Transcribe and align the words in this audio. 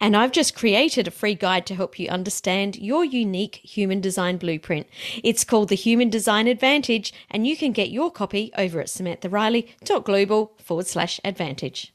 And 0.00 0.16
I've 0.16 0.32
just 0.32 0.56
created 0.56 1.06
a 1.06 1.12
free 1.12 1.34
guide 1.34 1.66
to 1.66 1.74
help 1.74 1.98
you 1.98 2.08
understand 2.08 2.76
your 2.76 3.04
unique 3.04 3.56
human 3.62 4.00
design 4.00 4.36
blueprint. 4.36 4.86
It's 5.22 5.44
called 5.44 5.68
the 5.68 5.76
Human 5.76 6.10
Design 6.10 6.48
Advantage, 6.48 7.12
and 7.30 7.46
you 7.46 7.56
can 7.56 7.72
get 7.72 7.90
your 7.90 8.10
copy 8.10 8.50
over 8.58 8.80
at 8.80 8.88
samanthariley.global 8.88 10.52
forward 10.58 10.86
slash 10.86 11.20
advantage. 11.24 11.94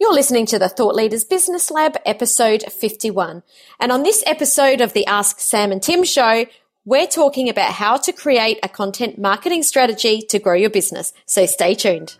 You're 0.00 0.14
listening 0.14 0.46
to 0.46 0.58
the 0.58 0.68
Thought 0.68 0.96
Leaders 0.96 1.22
Business 1.22 1.70
Lab, 1.70 1.96
episode 2.04 2.64
51. 2.64 3.42
And 3.78 3.92
on 3.92 4.02
this 4.02 4.24
episode 4.26 4.80
of 4.80 4.94
the 4.94 5.06
Ask 5.06 5.38
Sam 5.38 5.70
and 5.70 5.80
Tim 5.80 6.02
show, 6.02 6.46
we're 6.84 7.06
talking 7.06 7.48
about 7.48 7.72
how 7.72 7.96
to 7.98 8.12
create 8.12 8.58
a 8.64 8.68
content 8.68 9.16
marketing 9.16 9.62
strategy 9.62 10.20
to 10.30 10.40
grow 10.40 10.54
your 10.54 10.70
business. 10.70 11.12
So 11.26 11.46
stay 11.46 11.74
tuned. 11.74 12.16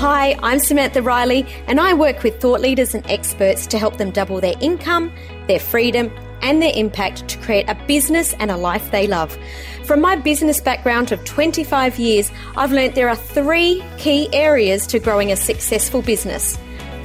Hi, 0.00 0.34
I'm 0.42 0.58
Samantha 0.60 1.02
Riley, 1.02 1.44
and 1.66 1.78
I 1.78 1.92
work 1.92 2.22
with 2.22 2.40
thought 2.40 2.62
leaders 2.62 2.94
and 2.94 3.06
experts 3.06 3.66
to 3.66 3.76
help 3.76 3.98
them 3.98 4.10
double 4.10 4.40
their 4.40 4.54
income, 4.58 5.12
their 5.46 5.60
freedom, 5.60 6.10
and 6.40 6.62
their 6.62 6.72
impact 6.74 7.28
to 7.28 7.38
create 7.40 7.68
a 7.68 7.74
business 7.86 8.32
and 8.38 8.50
a 8.50 8.56
life 8.56 8.90
they 8.92 9.06
love. 9.06 9.38
From 9.84 10.00
my 10.00 10.16
business 10.16 10.58
background 10.58 11.12
of 11.12 11.22
25 11.26 11.98
years, 11.98 12.32
I've 12.56 12.72
learnt 12.72 12.94
there 12.94 13.10
are 13.10 13.14
three 13.14 13.84
key 13.98 14.30
areas 14.32 14.86
to 14.86 14.98
growing 14.98 15.32
a 15.32 15.36
successful 15.36 16.00
business 16.00 16.58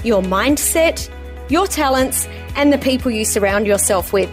your 0.05 0.21
mindset, 0.21 1.11
your 1.51 1.67
talents, 1.67 2.29
and 2.55 2.71
the 2.71 2.77
people 2.77 3.11
you 3.11 3.25
surround 3.25 3.67
yourself 3.67 4.13
with. 4.13 4.31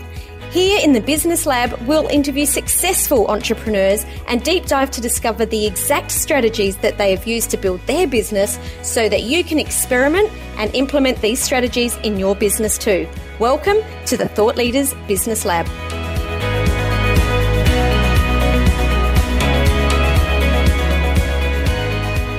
Here 0.53 0.81
in 0.85 0.93
the 0.93 1.01
Business 1.01 1.47
Lab, 1.47 1.73
we'll 1.87 2.07
interview 2.09 2.45
successful 2.45 3.27
entrepreneurs 3.29 4.05
and 4.29 4.43
deep 4.43 4.67
dive 4.67 4.91
to 4.91 5.01
discover 5.01 5.47
the 5.47 5.67
exact 5.67 6.11
strategies 6.11 6.77
that 6.79 6.99
they 6.99 7.11
have 7.13 7.27
used 7.27 7.49
to 7.53 7.57
build 7.57 7.81
their 7.87 8.07
business 8.07 8.59
so 8.83 9.09
that 9.09 9.23
you 9.23 9.45
can 9.45 9.59
experiment 9.59 10.31
and 10.59 10.75
implement 10.75 11.23
these 11.23 11.43
strategies 11.43 11.97
in 12.03 12.19
your 12.19 12.37
business 12.37 12.77
too. 12.77 13.09
Welcome 13.39 13.79
to 14.05 14.19
the 14.19 14.29
Thought 14.29 14.57
Leaders 14.57 14.93
Business 15.09 15.47
Lab. 15.47 15.67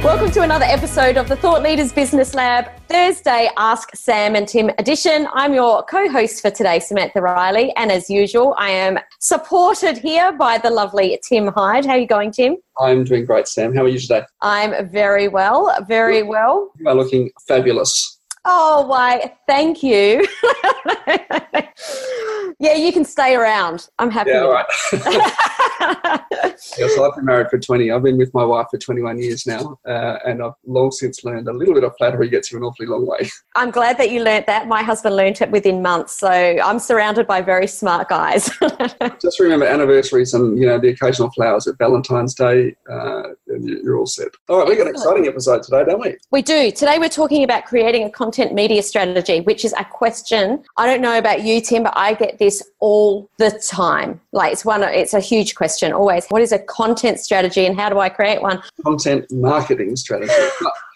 Welcome 0.03 0.31
to 0.31 0.41
another 0.41 0.65
episode 0.65 1.15
of 1.15 1.29
the 1.29 1.37
Thought 1.37 1.63
Leaders 1.63 1.93
Business 1.93 2.35
Lab, 2.35 2.69
Thursday 2.89 3.49
Ask 3.55 3.95
Sam 3.95 4.35
and 4.35 4.45
Tim 4.45 4.69
edition. 4.77 5.29
I'm 5.33 5.53
your 5.53 5.81
co 5.83 6.09
host 6.09 6.41
for 6.41 6.51
today, 6.51 6.79
Samantha 6.79 7.21
Riley, 7.21 7.71
and 7.77 7.89
as 7.89 8.09
usual, 8.09 8.53
I 8.57 8.69
am 8.71 8.99
supported 9.21 9.97
here 9.97 10.33
by 10.33 10.57
the 10.57 10.69
lovely 10.69 11.17
Tim 11.25 11.47
Hyde. 11.47 11.85
How 11.85 11.93
are 11.93 11.99
you 11.99 12.05
going, 12.05 12.31
Tim? 12.31 12.57
I'm 12.81 13.05
doing 13.05 13.23
great, 13.23 13.47
Sam. 13.47 13.73
How 13.73 13.83
are 13.83 13.87
you 13.87 13.97
today? 13.97 14.23
I'm 14.41 14.89
very 14.89 15.29
well, 15.29 15.73
very 15.87 16.21
well. 16.21 16.73
You 16.79 16.89
are 16.89 16.95
looking 16.95 17.31
fabulous. 17.47 18.19
Oh, 18.43 18.85
why, 18.85 19.33
thank 19.47 19.81
you. 19.81 20.27
yeah, 22.59 22.73
you 22.75 22.91
can 22.91 23.05
stay 23.05 23.35
around. 23.35 23.87
I'm 23.99 24.11
happy. 24.11 24.31
Yeah, 24.31 24.41
all 24.41 24.51
right. 24.51 24.65
yes, 26.77 26.97
I've 26.99 27.15
been 27.15 27.25
married 27.25 27.47
for 27.49 27.59
20. 27.59 27.91
I've 27.91 28.03
been 28.03 28.17
with 28.17 28.33
my 28.33 28.43
wife 28.43 28.67
for 28.71 28.77
21 28.77 29.19
years 29.19 29.45
now, 29.45 29.77
uh, 29.87 30.17
and 30.25 30.41
I've 30.41 30.53
long 30.65 30.91
since 30.91 31.23
learned 31.23 31.47
a 31.47 31.53
little 31.53 31.73
bit 31.73 31.83
of 31.83 31.93
flattery 31.97 32.29
gets 32.29 32.51
you 32.51 32.57
an 32.57 32.63
awfully 32.63 32.87
long 32.87 33.05
way. 33.05 33.29
I'm 33.55 33.71
glad 33.71 33.97
that 33.97 34.11
you 34.11 34.23
learnt 34.23 34.47
that. 34.47 34.67
My 34.67 34.83
husband 34.83 35.15
learnt 35.15 35.41
it 35.41 35.51
within 35.51 35.81
months, 35.81 36.17
so 36.17 36.29
I'm 36.29 36.79
surrounded 36.79 37.27
by 37.27 37.41
very 37.41 37.67
smart 37.67 38.09
guys. 38.09 38.49
Just 39.21 39.39
remember 39.39 39.65
anniversaries 39.65 40.33
and 40.33 40.57
you 40.57 40.65
know 40.65 40.79
the 40.79 40.89
occasional 40.89 41.29
flowers 41.31 41.67
at 41.67 41.77
Valentine's 41.77 42.33
Day, 42.33 42.75
uh, 42.89 43.23
and 43.47 43.67
you're 43.67 43.97
all 43.97 44.05
set. 44.05 44.29
All 44.49 44.59
right, 44.59 44.67
we've 44.67 44.77
got 44.77 44.87
an 44.87 44.93
exciting 44.93 45.27
episode 45.27 45.63
today, 45.63 45.83
don't 45.85 45.99
we? 45.99 46.15
We 46.31 46.41
do. 46.41 46.71
Today 46.71 46.99
we're 46.99 47.09
talking 47.09 47.43
about 47.43 47.65
creating 47.65 48.03
a 48.03 48.09
content 48.09 48.53
media 48.53 48.83
strategy, 48.83 49.41
which 49.41 49.65
is 49.65 49.73
a 49.73 49.85
question. 49.85 50.63
I 50.77 50.85
don't 50.85 51.01
know 51.01 51.17
about 51.17 51.43
you, 51.43 51.61
Tim, 51.61 51.83
but 51.83 51.93
I 51.95 52.13
get 52.13 52.39
this 52.39 52.63
all 52.79 53.29
the 53.37 53.51
time. 53.51 54.21
Like 54.31 54.53
it's 54.53 54.65
one, 54.65 54.83
it's 54.83 55.13
a 55.13 55.19
huge 55.19 55.55
question 55.55 55.72
always. 55.81 56.27
What 56.27 56.41
is 56.41 56.51
a 56.51 56.59
content 56.59 57.19
strategy, 57.19 57.65
and 57.65 57.79
how 57.79 57.89
do 57.89 57.99
I 57.99 58.09
create 58.09 58.41
one? 58.41 58.61
Content 58.83 59.25
marketing 59.31 59.95
strategy. 59.95 60.31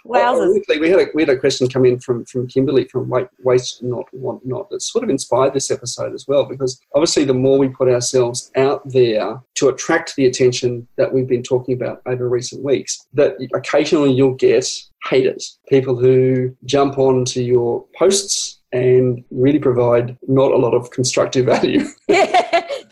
Well, 0.07 0.53
we 0.69 0.89
had 0.89 0.99
a 0.99 1.07
we 1.13 1.21
had 1.21 1.29
a 1.29 1.37
question 1.37 1.67
come 1.67 1.85
in 1.85 1.99
from 1.99 2.23
from 2.25 2.47
Kimberly 2.47 2.85
from 2.85 3.11
Waste 3.43 3.83
Not 3.83 4.05
Want 4.13 4.45
Not 4.45 4.69
that 4.69 4.81
sort 4.81 5.03
of 5.03 5.09
inspired 5.09 5.53
this 5.53 5.69
episode 5.69 6.13
as 6.13 6.25
well 6.27 6.45
because 6.45 6.79
obviously 6.95 7.25
the 7.25 7.33
more 7.33 7.59
we 7.59 7.67
put 7.67 7.89
ourselves 7.89 8.49
out 8.55 8.87
there 8.89 9.41
to 9.55 9.67
attract 9.67 10.15
the 10.15 10.25
attention 10.25 10.87
that 10.95 11.13
we've 11.13 11.27
been 11.27 11.43
talking 11.43 11.75
about 11.75 12.01
over 12.05 12.29
recent 12.29 12.63
weeks, 12.63 13.05
that 13.13 13.35
occasionally 13.53 14.13
you'll 14.13 14.35
get 14.35 14.65
haters, 15.03 15.59
people 15.67 15.97
who 15.97 16.55
jump 16.63 16.97
onto 16.97 17.41
your 17.41 17.85
posts 17.97 18.59
and 18.71 19.23
really 19.31 19.59
provide 19.59 20.17
not 20.27 20.51
a 20.51 20.57
lot 20.57 20.73
of 20.73 20.89
constructive 20.91 21.45
value. 21.45 21.85
yeah, 22.07 22.36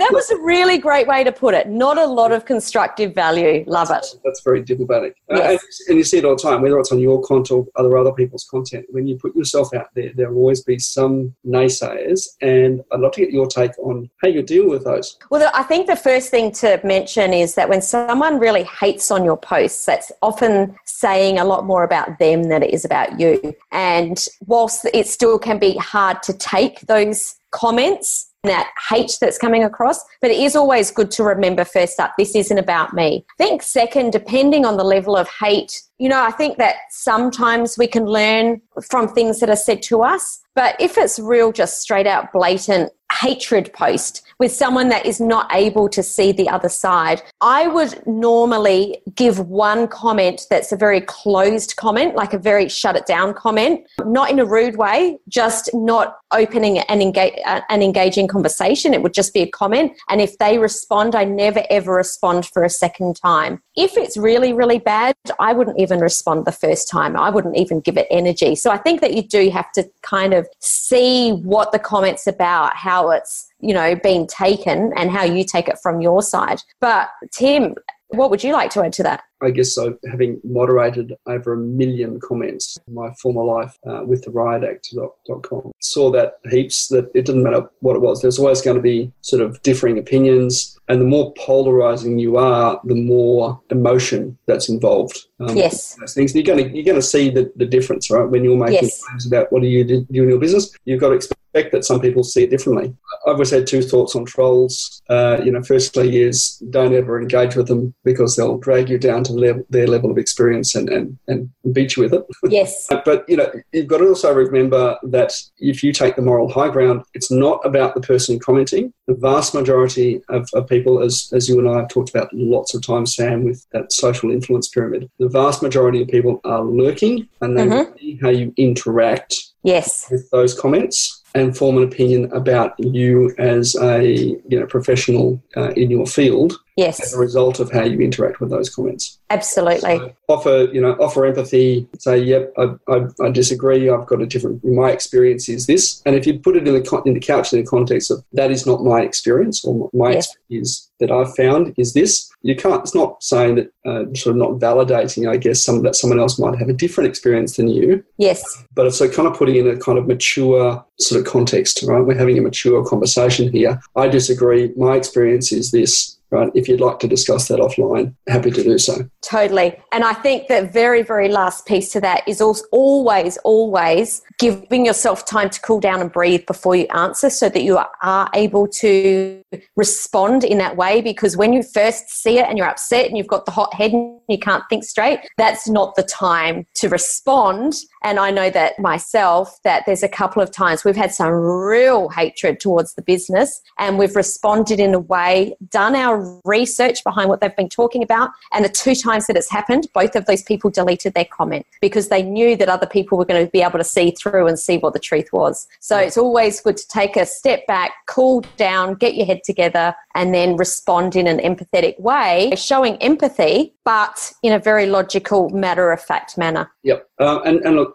that 0.06 0.14
was 0.14 0.30
a 0.30 0.38
really 0.38 0.78
great 0.78 1.08
way 1.08 1.24
to 1.24 1.32
put 1.32 1.54
it. 1.54 1.68
Not 1.68 1.98
a 1.98 2.06
lot 2.06 2.32
of 2.32 2.46
constructive 2.46 3.16
value. 3.16 3.64
Love 3.68 3.90
it. 3.92 4.06
That's 4.24 4.42
very 4.42 4.62
diplomatic. 4.62 5.16
Yes. 5.30 5.40
Uh, 5.40 5.44
and, 5.44 5.60
and, 5.90 5.98
you 5.98 6.04
see 6.04 6.18
it 6.20 6.26
all 6.26 6.36
the 6.36 6.42
time, 6.42 6.62
whether 6.62 6.80
it's 6.80 6.92
on 6.92 7.00
your 7.00 7.22
content 7.24 7.52
or 7.52 7.68
other 7.76 7.98
other 7.98 8.14
people's 8.14 8.46
content. 8.46 8.86
When 8.90 9.08
you 9.08 9.18
put 9.18 9.36
yourself 9.36 9.74
out 9.74 9.88
there, 9.96 10.12
there 10.16 10.32
will 10.32 10.42
always 10.42 10.64
be 10.64 10.78
some 10.78 11.36
naysayers, 11.46 12.28
and 12.42 12.84
I'd 12.92 13.00
love 13.00 13.14
to 13.14 13.22
get 13.22 13.32
your 13.32 13.48
take 13.48 13.78
on 13.80 14.10
how 14.22 14.28
you 14.28 14.44
deal 14.44 14.70
with 14.70 14.84
those. 14.84 15.18
Well, 15.32 15.50
I 15.54 15.64
think 15.64 15.88
the 15.88 15.96
first 15.96 16.30
thing 16.30 16.52
to 16.54 16.80
mention 16.84 17.34
is 17.34 17.56
that 17.56 17.68
when 17.68 17.82
someone 17.82 18.40
really 18.40 18.64
hates 18.64 19.10
on 19.10 19.26
your 19.26 19.38
posts, 19.38 19.86
that's 19.86 20.12
often 20.22 20.76
saying 20.86 21.40
a 21.40 21.46
lot 21.46 21.66
more 21.66 21.84
about 21.84 22.20
them 22.20 22.44
than 22.44 22.62
it 22.62 22.74
is 22.74 22.86
about 22.86 23.20
you. 23.20 23.56
And 23.72 24.24
whilst 24.46 24.86
it 24.94 25.08
still 25.08 25.40
can 25.40 25.60
be 25.60 25.76
hard 25.78 26.22
to 26.24 26.34
take 26.34 26.82
those 26.82 27.36
comments 27.52 28.32
that 28.46 28.72
hate 28.90 29.18
that's 29.20 29.38
coming 29.38 29.64
across. 29.64 30.04
But 30.22 30.32
it 30.32 30.38
is 30.38 30.56
always 30.56 30.92
good 30.92 31.12
to 31.12 31.24
remember 31.24 31.66
first 31.66 32.00
up, 32.00 32.14
this 32.18 32.36
isn't 32.36 32.58
about 32.58 32.94
me. 32.94 33.26
I 33.40 33.44
think 33.44 33.62
second, 33.62 34.12
depending 34.12 34.66
on 34.66 34.78
the 34.78 34.84
level 34.84 35.16
of 35.16 35.30
hate, 35.40 35.82
you 35.98 36.10
know, 36.10 36.22
I 36.22 36.32
think 36.32 36.58
that 36.58 36.76
sometimes 36.90 37.78
we 37.78 37.88
can 37.88 38.06
learn 38.06 38.62
from 38.90 39.08
things 39.08 39.40
that 39.40 39.50
are 39.50 39.56
said 39.56 39.82
to 39.84 40.02
us. 40.02 40.42
But 40.56 40.76
if 40.80 40.98
it's 40.98 41.20
real, 41.20 41.52
just 41.52 41.82
straight 41.82 42.08
out 42.08 42.32
blatant 42.34 42.92
hatred 43.12 43.72
post 43.74 44.22
with 44.40 44.52
someone 44.52 44.90
that 44.90 45.06
is 45.06 45.22
not 45.22 45.50
able 45.54 45.88
to 45.88 46.04
see 46.04 46.32
the 46.32 46.50
other 46.50 46.70
side, 46.70 47.22
I 47.42 47.68
would 47.68 48.06
normally 48.06 49.02
give 49.16 49.40
one 49.40 49.88
comment 49.88 50.46
that's 50.50 50.72
a 50.72 50.78
very 50.78 51.02
closed 51.02 51.76
comment, 51.78 52.16
like 52.16 52.34
a 52.34 52.38
very 52.38 52.68
shut 52.68 52.96
it 52.96 53.06
down 53.06 53.34
comment, 53.34 53.86
not 54.06 54.30
in 54.30 54.40
a 54.40 54.46
rude 54.46 54.76
way, 54.76 55.18
just 55.30 55.70
not 55.74 56.18
opening 56.34 56.80
an, 56.80 57.02
engage, 57.02 57.34
uh, 57.46 57.62
an 57.70 57.82
engaging 57.82 58.28
conversation. 58.28 58.94
It 58.94 59.02
would 59.02 59.14
just 59.14 59.34
be 59.34 59.42
a 59.42 59.48
comment. 59.48 59.94
And 60.10 60.20
if 60.20 60.38
they 60.38 60.58
respond, 60.58 61.16
I 61.16 61.24
never 61.24 61.64
ever 61.70 61.94
respond 61.94 62.46
for 62.48 62.64
a 62.64 62.70
second 62.70 63.16
time. 63.22 63.62
If 63.78 63.96
it's 63.96 64.18
really, 64.18 64.52
really 64.52 64.80
bad, 64.80 65.16
I 65.40 65.54
wouldn't 65.54 65.80
even 65.80 66.00
respond 66.00 66.46
the 66.46 66.52
first 66.52 66.90
time. 66.90 67.16
I 67.16 67.30
wouldn't 67.30 67.56
even 67.58 67.80
give 67.80 67.98
it 67.98 68.08
energy. 68.12 68.56
So 68.56 68.72
I 68.72 68.78
think 68.78 69.02
that 69.02 69.14
you 69.14 69.22
do 69.22 69.50
have 69.52 69.72
to 69.74 69.90
kind 70.02 70.34
of 70.34 70.48
see 70.60 71.32
what 71.32 71.72
the 71.72 71.80
comment's 71.80 72.28
about, 72.28 72.76
how 72.76 72.95
it's 73.10 73.48
you 73.60 73.74
know 73.74 73.96
being 73.96 74.28
taken 74.28 74.92
and 74.96 75.12
how 75.12 75.24
you 75.24 75.44
take 75.44 75.68
it 75.68 75.78
from 75.82 76.02
your 76.02 76.22
side 76.22 76.62
but 76.80 77.10
tim 77.32 77.76
what 78.10 78.30
would 78.30 78.44
you 78.44 78.54
like 78.54 78.72
to 78.72 78.84
add 78.84 78.94
to 78.94 79.04
that? 79.04 79.24
I 79.42 79.52
guess 79.52 79.74
so. 79.74 79.98
Having 80.10 80.42
moderated 80.44 81.14
over 81.28 81.54
a 81.54 81.58
million 81.58 82.20
comments 82.20 82.78
in 82.88 82.94
my 82.94 83.14
former 83.22 83.44
life 83.44 83.78
uh, 83.88 84.04
with 84.06 84.24
the 84.24 84.32
RiotACT.com, 84.32 85.72
saw 85.82 86.12
that 86.12 86.40
heaps 86.50 86.88
that 86.90 87.10
it 87.14 87.26
didn't 87.26 87.44
matter 87.44 87.70
what 87.80 87.96
it 87.96 88.02
was. 88.02 88.22
There's 88.22 88.40
always 88.40 88.62
going 88.62 88.78
to 88.78 88.82
be 88.82 89.12
sort 89.22 89.42
of 89.42 89.62
differing 89.62 89.98
opinions. 89.98 90.80
And 90.88 91.02
the 91.02 91.06
more 91.06 91.34
polarizing 91.34 92.20
you 92.20 92.38
are, 92.38 92.80
the 92.84 92.96
more 92.96 93.60
emotion 93.72 94.38
that's 94.46 94.70
involved. 94.70 95.26
Um, 95.40 95.56
yes. 95.58 95.96
Those 95.96 96.14
things. 96.14 96.36
You're 96.36 96.44
going 96.44 96.64
to, 96.64 96.76
you're 96.76 96.86
going 96.86 96.96
to 96.96 97.02
see 97.02 97.30
the, 97.30 97.52
the 97.56 97.66
difference, 97.66 98.12
right? 98.12 98.30
When 98.30 98.44
you're 98.44 98.58
making 98.58 98.84
yes. 98.84 99.04
claims 99.04 99.26
about 99.26 99.52
what 99.52 99.62
do 99.62 99.68
you 99.68 99.84
do 99.84 100.06
in 100.10 100.30
your 100.30 100.40
business, 100.40 100.72
you've 100.86 101.02
got 101.02 101.10
to 101.10 101.16
expect 101.16 101.72
that 101.72 101.86
some 101.86 102.02
people 102.02 102.24
see 102.24 102.44
it 102.44 102.50
differently. 102.50 102.94
I've 103.26 103.34
always 103.34 103.50
had 103.50 103.66
two 103.66 103.82
thoughts 103.82 104.16
on 104.16 104.26
trolls. 104.26 105.02
Uh, 105.10 105.40
you 105.44 105.52
know, 105.52 105.64
firstly 105.64 106.22
is 106.22 106.62
don't 106.70 106.94
ever 106.94 107.22
engage 107.22 107.56
with 107.56 107.68
them 107.68 107.94
because 108.04 108.36
they'll 108.36 108.58
drag 108.58 108.90
you 108.90 108.98
down 108.98 109.24
to 109.26 109.34
level, 109.34 109.64
their 109.70 109.88
level 109.88 110.12
of 110.12 110.18
experience 110.18 110.76
and, 110.76 110.90
and, 110.90 111.18
and 111.28 111.50
beat 111.74 111.96
you 111.96 112.04
with 112.04 112.14
it. 112.14 112.24
Yes. 112.44 112.88
but, 113.06 113.28
you 113.28 113.38
know, 113.38 113.52
you've 113.72 113.88
got 113.88 113.98
to 113.98 114.08
also 114.08 114.34
remember 114.34 114.98
that 115.04 115.34
if 115.60 115.84
you 115.84 115.94
take 115.94 116.16
the 116.16 116.22
moral 116.22 116.52
high 116.52 116.70
ground, 116.70 117.04
it's 117.14 117.32
not 117.32 117.66
about 117.66 117.96
the 117.96 118.02
person 118.02 118.40
commenting. 118.40 118.94
The 119.08 119.16
vast 119.16 119.54
majority 119.54 120.22
of, 120.30 120.50
of 120.54 120.68
people, 120.68 121.02
as, 121.02 121.30
as 121.34 121.50
you 121.50 121.60
and 121.60 121.70
I 121.70 121.80
have 121.80 121.90
talked 121.90 122.10
about 122.10 122.34
lots 122.34 122.74
of 122.74 122.86
times, 122.86 123.16
Sam, 123.16 123.44
with 123.44 123.66
that 123.72 123.92
social 123.92 124.32
influence 124.32 124.68
pyramid, 124.68 125.10
the 125.20 125.30
vast 125.30 125.62
majority 125.62 126.02
of 126.02 126.08
people 126.08 126.40
are 126.44 126.64
lurking 126.64 127.28
and 127.42 127.58
they 127.58 127.66
mm-hmm. 127.66 127.98
see 127.98 128.20
how 128.22 128.30
you 128.30 128.54
interact 128.58 129.36
yes. 129.64 130.10
with 130.10 130.30
those 130.30 130.60
comments 130.60 131.22
and 131.36 131.56
form 131.56 131.78
an 131.78 131.84
opinion 131.84 132.32
about 132.32 132.74
you 132.80 133.36
as 133.38 133.76
a 133.76 134.02
you 134.48 134.60
know 134.60 134.66
professional 134.66 135.44
uh, 135.58 135.72
in 135.72 135.92
your 135.92 136.06
field 136.08 136.54
yes 136.78 137.00
as 137.02 137.14
a 137.14 137.20
result 137.20 137.60
of 137.60 137.72
how 137.72 137.84
you 137.84 138.00
interact 138.00 138.40
with 138.40 138.50
those 138.50 138.74
comments 138.74 139.15
absolutely. 139.30 139.98
So 139.98 140.16
offer 140.28 140.68
you 140.74 140.82
know 140.82 140.94
offer 140.94 141.26
empathy 141.26 141.88
say 142.00 142.18
yep 142.18 142.52
I, 142.58 142.76
I, 142.88 143.06
I, 143.24 143.30
disagree 143.30 143.90
i've 143.90 144.08
got 144.08 144.22
a 144.22 144.26
different 144.26 144.64
my 144.66 144.90
experience 144.90 145.48
is 145.50 145.68
this. 145.68 146.02
And 146.06 146.16
if 146.16 146.26
you 146.26 146.40
put 146.40 146.56
it 146.56 146.68
in 146.68 146.74
the 146.74 147.02
in 147.06 147.14
the 147.14 147.20
couch 147.20 147.54
in 147.54 147.60
the 147.60 147.66
context 147.66 148.12
of 148.12 148.24
that 148.34 148.52
is 148.52 148.66
not 148.66 148.84
my 148.84 149.02
experience 149.02 149.64
or 149.64 149.90
my 149.94 150.12
yes. 150.12 150.32
experience 150.32 150.92
that 151.00 151.12
i've 151.12 151.36
found 151.36 151.74
is 151.78 151.94
this 151.94 152.32
you 152.42 152.56
can't 152.56 152.82
it's 152.82 152.96
not 152.96 153.22
saying 153.22 153.56
that 153.56 153.72
uh, 153.86 154.06
sort 154.16 154.36
of 154.36 154.38
not 154.38 154.60
validating 154.60 155.30
i 155.30 155.38
guess 155.38 155.62
some 155.62 155.84
that 155.84 155.96
someone 155.96 156.20
else 156.20 156.40
might 156.40 156.58
have 156.58 156.70
a 156.70 156.74
different 156.74 157.10
experience 157.10 157.56
than 157.58 157.68
you. 157.68 158.04
Yes. 158.18 158.64
But 158.74 158.88
it's 158.88 158.98
so 158.98 159.10
kind 159.10 159.28
of 159.28 159.36
putting 159.38 159.56
in 159.56 159.68
a 159.68 159.78
kind 159.78 159.98
of 159.98 160.08
mature 160.08 160.84
sort 161.00 161.20
of 161.20 161.32
context 161.32 161.84
right? 161.88 162.02
We're 162.02 162.18
having 162.18 162.38
a 162.38 162.42
mature 162.42 162.86
conversation 162.86 163.52
here. 163.52 163.82
I 163.96 164.08
disagree. 164.08 164.72
My 164.76 164.96
experience 164.96 165.52
is 165.52 165.72
this 165.72 166.15
right? 166.32 166.52
If 166.56 166.68
you'd 166.68 166.82
like 166.82 167.00
to 167.00 167.08
discuss 167.08 167.48
that 167.48 167.60
offline, 167.60 168.16
happy 168.28 168.52
to 168.52 168.64
do 168.64 168.78
so. 168.78 169.10
Totally. 169.22 169.80
And 169.92 170.04
I 170.04 170.14
think 170.14 170.48
the 170.48 170.70
very, 170.72 171.02
very 171.02 171.30
last 171.30 171.66
piece 171.66 171.92
to 171.94 172.02
that 172.02 172.28
is 172.28 172.42
also 172.42 172.66
always, 172.72 173.38
always 173.38 174.22
giving 174.40 174.86
yourself 174.86 175.26
time 175.26 175.50
to 175.50 175.62
cool 175.62 175.80
down 175.80 176.02
and 176.02 176.12
breathe 176.12 176.46
before 176.46 176.76
you 176.76 176.88
answer 176.94 177.30
so 177.30 177.50
that 177.50 177.64
you 177.64 177.80
are 178.02 178.30
able 178.34 178.68
to 178.68 179.42
respond 179.76 180.44
in 180.44 180.58
that 180.58 180.76
way. 180.76 181.02
Because 181.02 181.38
when 181.38 181.54
you 181.54 181.64
first 181.64 182.10
see 182.10 182.40
it 182.40 182.48
and 182.48 182.58
you're 182.58 182.68
upset 182.68 183.08
and 183.08 183.18
you've 183.18 183.28
got 183.28 183.46
the 183.46 183.52
hot 183.52 183.74
head 183.74 183.92
and 183.94 184.20
you 184.28 184.38
can't 184.38 184.64
think 184.70 184.84
straight, 184.84 185.20
that's 185.38 185.68
not 185.68 185.96
the 185.96 186.04
time 186.04 186.66
to 186.76 186.90
respond. 186.90 187.76
And 188.06 188.20
I 188.20 188.30
know 188.30 188.52
that 188.52 188.78
myself, 188.78 189.60
that 189.64 189.88
there's 189.88 190.04
a 190.04 190.08
couple 190.08 190.40
of 190.40 190.52
times 190.52 190.86
we've 190.86 190.96
had 190.96 191.12
some 191.12 191.32
real 191.32 192.08
hatred 192.10 192.60
towards 192.60 192.94
the 192.94 193.02
business 193.02 193.64
and 193.80 193.98
we've 193.98 194.16
responded 194.16 194.80
in 194.80 194.94
a 194.94 195.00
way, 195.00 195.56
done 195.70 195.96
our 195.96 196.40
research 196.46 197.04
behind 197.04 197.30
what 197.30 197.42
they've 197.42 197.56
been 197.56 197.68
talking 197.68 198.04
about. 198.04 198.30
And 198.54 198.64
the 198.64 198.70
two 198.70 198.94
times 198.94 199.26
that 199.26 199.36
it's 199.36 199.50
happened, 199.50 199.88
both 199.92 200.16
of 200.16 200.28
those 200.28 200.44
people 200.44 200.70
deleted 200.70 201.16
their 201.16 201.26
comment 201.26 201.66
because 201.82 202.10
they 202.10 202.22
knew 202.22 202.56
that 202.58 202.70
other 202.70 202.86
people 202.86 203.18
were 203.18 203.26
going 203.26 203.44
to 203.44 203.50
be 203.50 203.64
able 203.64 203.80
to 203.80 203.84
see 203.84 204.12
through 204.12 204.46
and 204.46 204.60
see 204.60 204.78
what 204.78 204.94
the 204.94 205.00
truth 205.00 205.34
was. 205.34 205.68
So 205.80 205.98
it's 205.98 206.18
always 206.18 206.62
good 206.62 206.78
to 206.78 206.88
take 206.88 207.18
a 207.18 207.26
step 207.26 207.66
back, 207.66 207.92
cool 208.06 208.46
down, 208.56 208.94
get 208.94 209.16
your 209.16 209.26
head 209.26 209.44
together, 209.44 209.96
and 210.14 210.32
then 210.32 210.58
respond 210.58 211.16
in 211.16 211.26
an 211.26 211.40
empathetic 211.40 212.00
way, 212.00 212.54
showing 212.56 212.98
empathy, 212.98 213.74
but 213.84 214.32
in 214.44 214.54
a 214.54 214.60
very 214.60 214.86
logical, 214.86 215.50
matter 215.50 215.92
of 215.92 216.02
fact 216.02 216.38
manner. 216.38 216.72
Yep. 216.84 217.10
Uh, 217.20 217.40
and, 217.42 217.60
and 217.66 217.76
look, 217.76 217.95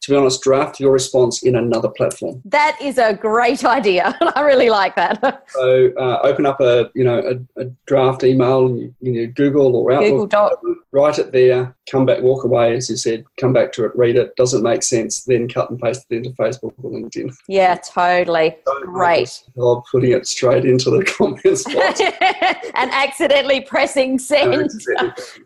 to 0.00 0.12
be 0.12 0.16
honest, 0.16 0.42
draft 0.42 0.80
your 0.80 0.92
response 0.92 1.42
in 1.42 1.56
another 1.56 1.88
platform. 1.88 2.40
That 2.44 2.78
is 2.80 2.98
a 2.98 3.14
great 3.14 3.64
idea. 3.64 4.16
I 4.36 4.42
really 4.42 4.70
like 4.70 4.94
that. 4.96 5.44
so 5.48 5.92
uh, 5.98 6.20
open 6.22 6.46
up 6.46 6.60
a 6.60 6.90
you 6.94 7.04
know 7.04 7.18
a, 7.18 7.62
a 7.62 7.66
draft 7.86 8.24
email, 8.24 8.70
you, 8.70 8.94
you 9.00 9.12
know, 9.12 9.32
Google 9.34 9.76
or 9.76 9.92
Outlook, 9.92 10.10
Google 10.10 10.26
Doc. 10.26 10.60
write 10.92 11.18
it 11.18 11.32
there, 11.32 11.76
come 11.90 12.06
back, 12.06 12.22
walk 12.22 12.44
away, 12.44 12.76
as 12.76 12.88
you 12.88 12.96
said, 12.96 13.24
come 13.38 13.52
back 13.52 13.72
to 13.72 13.84
it, 13.84 13.92
read 13.96 14.16
it. 14.16 14.34
Doesn't 14.36 14.62
make 14.62 14.82
sense, 14.82 15.24
then 15.24 15.48
cut 15.48 15.70
and 15.70 15.80
paste 15.80 16.06
it 16.10 16.16
into 16.16 16.30
Facebook 16.30 16.72
or 16.82 16.90
LinkedIn. 16.90 17.34
Yeah, 17.48 17.76
totally. 17.76 18.56
So 18.68 18.80
great. 18.84 19.42
Job 19.56 19.84
putting 19.90 20.12
it 20.12 20.26
straight 20.26 20.64
into 20.64 20.90
the 20.90 21.02
comments 21.04 21.64
box 21.64 22.00
and 22.00 22.90
accidentally 22.90 23.62
pressing 23.62 24.18
send. 24.18 24.70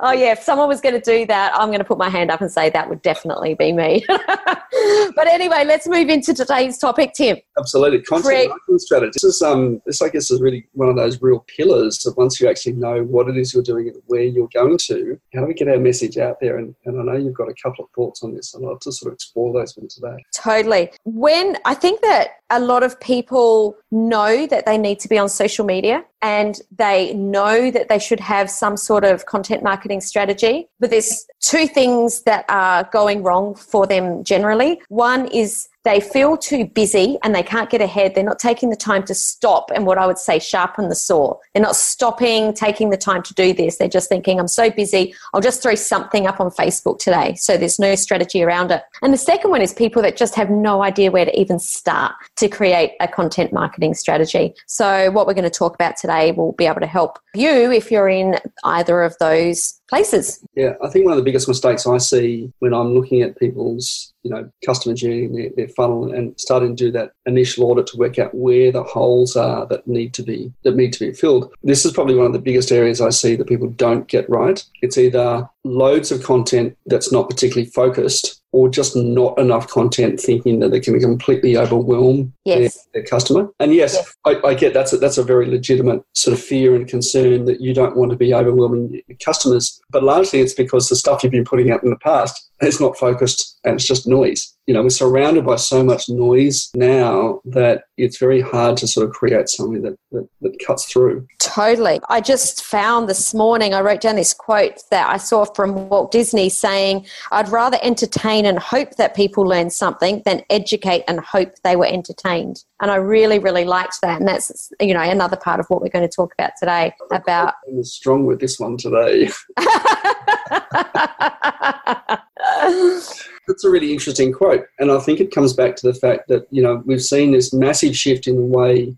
oh 0.01 0.13
yeah, 0.13 0.33
if 0.33 0.43
someone 0.43 0.67
was 0.67 0.81
going 0.81 1.01
to 1.01 1.01
do 1.01 1.25
that, 1.27 1.53
I'm 1.55 1.69
going 1.69 1.79
to 1.79 1.85
put 1.85 1.99
my 1.99 2.09
hand 2.09 2.31
up 2.31 2.41
and 2.41 2.51
say 2.51 2.69
that 2.71 2.89
would 2.89 3.01
definitely 3.03 3.55
be 3.55 3.73
me. 3.73 4.05
but 5.15 5.27
anyway, 5.27 5.65
let's 5.65 5.87
move 5.89 6.09
into 6.09 6.35
today's 6.35 6.79
topic, 6.79 7.13
Tim. 7.15 7.37
Absolutely, 7.59 8.03
content 8.03 8.49
marketing 8.49 8.79
strategy. 8.79 9.13
This 9.15 9.25
is 9.25 9.43
um, 9.43 9.83
this 9.87 10.03
I 10.03 10.09
guess 10.09 10.31
is 10.31 10.41
really 10.41 10.67
one 10.73 10.89
of 10.89 10.97
those 10.97 11.21
real 11.21 11.45
pillars 11.57 12.05
of 12.07 12.17
once 12.17 12.41
you 12.41 12.49
actually 12.49 12.75
know 12.75 13.03
what 13.03 13.29
it 13.29 13.37
is 13.37 13.55
you're 13.55 13.63
doing 13.63 13.89
and 13.89 13.97
where 14.07 14.23
you're 14.23 14.49
going 14.53 14.79
to. 14.79 15.19
How 15.35 15.41
do 15.41 15.47
we 15.47 15.55
get 15.55 15.69
our 15.69 15.79
message 15.79 16.19
out 16.19 16.37
there? 16.41 16.59
And, 16.59 16.75
and 16.85 17.01
I 17.01 17.05
know 17.05 17.19
you've 17.19 17.35
got 17.35 17.49
a 17.49 17.55
couple 17.63 17.85
of 17.85 17.91
thoughts 17.95 18.23
on 18.23 18.35
this. 18.35 18.55
And 18.55 18.65
I'd 18.65 18.69
love 18.69 18.81
to 18.81 18.93
sort 18.93 19.13
of 19.13 19.15
explore 19.15 19.53
those 19.53 19.77
with 19.77 19.89
today. 19.89 20.25
Totally. 20.35 20.91
When 21.05 21.57
I 21.65 21.75
think 21.75 22.01
that 22.03 22.37
a 22.53 22.61
lot 22.61 22.83
of 22.83 23.01
people 23.01 23.77
know 23.91 24.47
that 24.47 24.67
they 24.67 24.77
need 24.77 25.01
to 25.01 25.09
be 25.09 25.19
on 25.19 25.29
social 25.29 25.65
media 25.65 26.05
and 26.21 26.61
they 26.71 27.15
know 27.15 27.71
that 27.71 27.89
they 27.89 27.99
should 27.99 28.21
have 28.21 28.51
some 28.51 28.77
sort 28.77 29.05
of 29.05 29.25
content 29.25 29.63
marketing 29.63 30.03
strategy. 30.03 30.69
But 30.79 30.91
there's 30.91 31.27
two 31.41 31.67
things 31.67 32.23
that 32.23 32.45
are 32.51 32.89
going 32.93 33.23
wrong 33.23 33.55
for 33.55 33.87
them 33.87 34.23
generally. 34.23 34.83
One 34.89 35.27
is 35.29 35.69
they 35.85 36.01
feel 36.01 36.37
too 36.37 36.67
busy 36.67 37.19
and 37.23 37.35
they 37.35 37.43
can't 37.43 37.71
get 37.71 37.81
ahead. 37.81 38.15
They're 38.15 38.25
not 38.25 38.39
taking 38.39 38.71
the 38.71 38.77
time 38.77 39.05
to 39.05 39.15
stop 39.15 39.71
and 39.75 39.87
what 39.87 39.99
I 39.99 40.07
would 40.07 40.19
say 40.19 40.39
sharpen 40.39 40.89
the 40.89 40.95
saw. 40.95 41.37
They're 41.53 41.63
not 41.63 41.77
stopping, 41.77 42.55
taking 42.55 42.91
the 42.91 42.97
time 42.97 43.23
to 43.25 43.35
do 43.35 43.53
this. 43.53 43.77
They're 43.77 43.89
just 43.89 44.09
thinking, 44.09 44.39
I'm 44.39 44.49
so 44.49 44.71
busy, 44.71 45.15
I'll 45.35 45.41
just 45.41 45.63
throw 45.63 45.75
something 45.75 46.27
up 46.27 46.41
on 46.41 46.51
Facebook 46.51 46.99
today. 46.99 47.35
So 47.35 47.57
there's 47.57 47.79
no 47.79 47.95
strategy 47.95 48.43
around 48.43 48.71
it. 48.71 48.83
And 49.03 49.13
the 49.13 49.19
second 49.19 49.51
one 49.51 49.63
is 49.63 49.73
people 49.73 50.03
that 50.03 50.17
just 50.17 50.35
have 50.35 50.51
no 50.51 50.83
idea 50.83 51.11
where 51.11 51.25
to 51.25 51.41
even 51.41 51.59
start 51.59 52.15
to 52.37 52.49
create 52.49 52.93
a 53.01 53.09
content 53.09 53.53
marketing 53.53 53.95
strategy. 53.95 54.55
So 54.67 55.11
what 55.11 55.27
we're 55.27 55.35
going 55.35 55.45
to 55.45 55.51
talk 55.51 55.75
about 55.75 55.97
today 55.97 56.33
will 56.33 56.53
be 56.53 56.67
able 56.67 56.81
to 56.81 56.87
help 56.87 57.19
you 57.35 57.73
if 57.73 57.91
you're 57.91 58.09
in 58.09 58.39
either 58.65 59.03
of 59.03 59.17
those 59.19 59.81
places. 59.93 60.43
Yeah, 60.55 60.73
I 60.83 60.89
think 60.89 61.05
one 61.05 61.13
of 61.13 61.19
the 61.19 61.25
biggest 61.25 61.47
mistakes 61.47 61.87
I 61.87 61.99
see 61.99 62.51
when 62.61 62.73
I'm 62.73 62.95
looking 62.95 63.21
at 63.21 63.39
people's, 63.39 64.15
you 64.23 64.31
know, 64.31 64.51
customer 64.65 64.95
journey, 64.95 65.27
their, 65.27 65.51
their 65.55 65.69
funnel, 65.69 66.11
and 66.15 66.35
starting 66.41 66.75
to 66.75 66.85
do 66.87 66.91
that 66.93 67.13
initial 67.27 67.65
audit 67.65 67.89
to 67.89 67.99
work 67.99 68.19
out 68.19 68.35
where 68.35 68.73
the 68.73 68.85
holes 68.85 69.37
are 69.37 69.67
that 69.67 69.87
need 69.87 70.15
to 70.15 70.23
be 70.23 70.51
that 70.65 70.77
need 70.77 70.95
to 70.95 71.01
be 71.01 71.13
filled. 71.13 71.53
This 71.63 71.85
is 71.85 71.93
probably 71.93 72.15
one 72.15 72.25
of 72.25 72.33
the 72.33 72.39
biggest 72.39 72.73
areas 72.73 73.03
I 73.03 73.11
see 73.11 73.37
that 73.37 73.49
people 73.49 73.69
don't 73.69 74.09
get 74.09 74.29
right. 74.31 74.65
It's 74.81 74.97
either 74.97 75.47
loads 75.65 76.11
of 76.11 76.23
content 76.23 76.75
that's 76.87 77.13
not 77.13 77.29
particularly 77.29 77.69
focused 77.69 78.42
or 78.53 78.69
just 78.69 78.95
not 78.95 79.39
enough 79.39 79.67
content 79.69 80.21
thinking 80.21 80.61
that 80.61 80.71
they 80.71 80.81
can 80.81 81.01
completely 81.01 81.57
overwhelm 81.57 82.33
yes. 82.45 82.87
their, 82.93 83.03
their, 83.03 83.09
customer. 83.09 83.49
And 83.59 83.75
yes, 83.75 83.95
yes. 83.95 84.15
I, 84.27 84.49
I, 84.49 84.55
get 84.55 84.75
that's 84.75 84.93
a, 84.93 84.99
that's 84.99 85.19
a 85.19 85.25
very 85.25 85.47
legitimate 85.47 86.05
sort 86.13 86.37
of 86.37 86.45
fear 86.45 86.75
and 86.75 86.87
concern 86.87 87.47
that 87.47 87.61
you 87.63 87.73
don't 87.73 87.97
want 87.97 88.11
to 88.11 88.17
be 88.17 88.35
overwhelming 88.35 89.03
your 89.09 89.19
customers. 89.25 89.81
But 89.91 90.05
largely 90.05 90.41
it's 90.41 90.55
because 90.55 90.89
the 90.89 90.97
stuff 90.97 91.23
you've 91.23 91.33
been 91.33 91.45
putting 91.45 91.71
out 91.71 91.83
in 91.83 91.91
the 91.91 91.97
past 91.97 92.51
is 92.61 92.81
not 92.81 92.97
focused 92.97 93.59
and 93.65 93.75
it's 93.75 93.87
just 93.87 94.07
noise 94.07 94.52
you 94.67 94.75
know, 94.75 94.83
we're 94.83 94.91
surrounded 94.91 95.45
by 95.45 95.57
so 95.57 95.83
much 95.83 96.09
noise 96.09 96.71
now 96.75 97.41
that 97.45 97.85
it's 97.97 98.19
very 98.19 98.41
hard 98.41 98.77
to 98.77 98.87
sort 98.87 99.09
of 99.09 99.13
create 99.13 99.49
something 99.49 99.83
that, 99.83 99.97
that, 100.13 100.29
that, 100.41 100.59
cuts 100.65 100.85
through. 100.85 101.27
Totally. 101.41 101.99
I 102.09 102.21
just 102.21 102.63
found 102.63 103.09
this 103.09 103.35
morning, 103.35 103.75
I 103.75 103.81
wrote 103.81 104.01
down 104.01 104.15
this 104.15 104.33
quote 104.33 104.79
that 104.91 105.11
I 105.11 105.17
saw 105.17 105.45
from 105.45 105.89
Walt 105.89 106.13
Disney 106.13 106.49
saying, 106.49 107.07
I'd 107.33 107.49
rather 107.49 107.79
entertain 107.83 108.47
and 108.47 108.59
hope 108.59 108.97
that 108.97 109.17
people 109.17 109.45
learn 109.45 109.71
something 109.71 110.23
than 110.25 110.43
educate 110.49 111.03
and 111.09 111.19
hope 111.19 111.55
they 111.65 111.75
were 111.75 111.87
entertained. 111.87 112.65
And 112.81 112.91
I 112.91 112.97
really, 112.97 113.41
really 113.41 113.65
liked 113.65 114.01
that. 114.03 114.21
And 114.21 114.29
that's, 114.29 114.71
you 114.81 114.95
know, 114.95 115.01
another 115.01 115.37
part 115.37 115.59
of 115.59 115.67
what 115.67 115.83
we're 115.83 115.89
going 115.89 116.09
to 116.09 116.15
talk 116.15 116.33
about 116.39 116.53
today 116.59 116.95
about. 117.11 117.55
I'm 117.69 117.83
strong 117.83 118.27
with 118.27 118.39
this 118.39 118.61
one 118.61 118.77
today. 118.77 119.29
That's 123.47 123.65
a 123.65 123.71
really 123.71 123.93
interesting 123.93 124.33
quote. 124.33 124.67
And 124.79 124.91
I 124.91 124.99
think 125.01 125.21
it 125.21 125.35
comes 125.35 125.53
back 125.53 125.77
to 125.77 125.87
the 125.87 125.95
fact 125.95 126.29
that, 126.29 126.47
you 126.51 126.63
know, 126.63 126.83
we've 126.87 127.03
seen 127.03 127.33
this 127.33 127.53
massive 127.53 127.97
shift 127.97 128.27
in 128.27 128.37
the 128.37 128.43
way 128.43 128.97